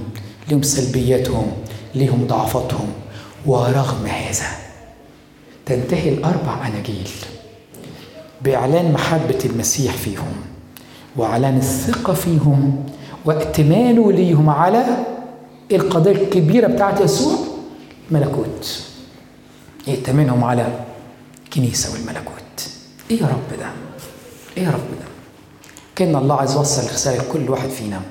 لهم 0.52 0.62
سلبياتهم 0.62 1.52
لهم 1.96 2.28
ضعفاتهم 2.28 2.88
ورغم 3.46 4.06
هذا 4.06 4.46
تنتهي 5.66 6.10
الأربع 6.10 6.68
أناجيل 6.68 7.10
بإعلان 8.42 8.92
محبة 8.92 9.40
المسيح 9.46 9.94
فيهم 9.94 10.34
وإعلان 11.16 11.58
الثقة 11.58 12.14
فيهم 12.14 12.86
وائتمانه 13.26 14.12
ليهم 14.12 14.50
على 14.50 14.86
القضية 15.72 16.12
الكبيرة 16.12 16.68
بتاعت 16.68 17.02
يسوع 17.02 17.38
ملكوت. 18.12 18.84
يأتمنهم 19.88 20.44
على 20.44 20.80
كنيسه 21.54 21.94
والملكوت. 21.94 22.70
إيه 23.12 23.22
يا 23.22 23.28
رب 23.28 23.60
ده؟ 23.60 23.66
إيه 24.58 24.64
يا 24.64 24.70
رب 24.70 24.92
ده؟ 25.00 25.06
كأن 25.96 26.16
الله 26.16 26.36
عايز 26.36 26.54
يوصل 26.54 26.82
رساله 26.94 27.18
لكل 27.24 27.50
واحد 27.50 27.70
فينا. 27.70 28.02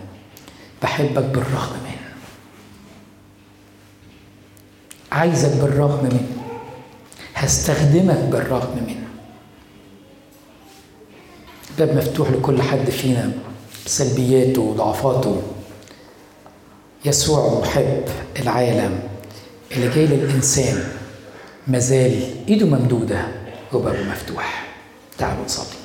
بحبك 0.82 1.24
بالرغم 1.24 1.76
من 1.84 2.01
عايزك 5.12 5.50
بالرغم 5.60 6.04
من 6.04 6.40
هستخدمك 7.34 8.18
بالرغم 8.18 8.76
منه. 8.86 9.08
باب 11.78 11.96
مفتوح 11.96 12.30
لكل 12.30 12.62
حد 12.62 12.90
فينا 12.90 13.32
سلبياته 13.86 14.60
وضعفاته 14.62 15.42
يسوع 17.04 17.60
محب 17.60 18.04
العالم 18.42 19.00
اللي 19.72 19.88
جاي 19.88 20.06
للإنسان 20.06 20.84
مازال 21.66 22.22
إيده 22.48 22.66
ممدودة 22.66 23.28
وبابه 23.72 24.02
مفتوح. 24.02 24.68
تعالوا 25.18 25.44
نصلي. 25.44 25.81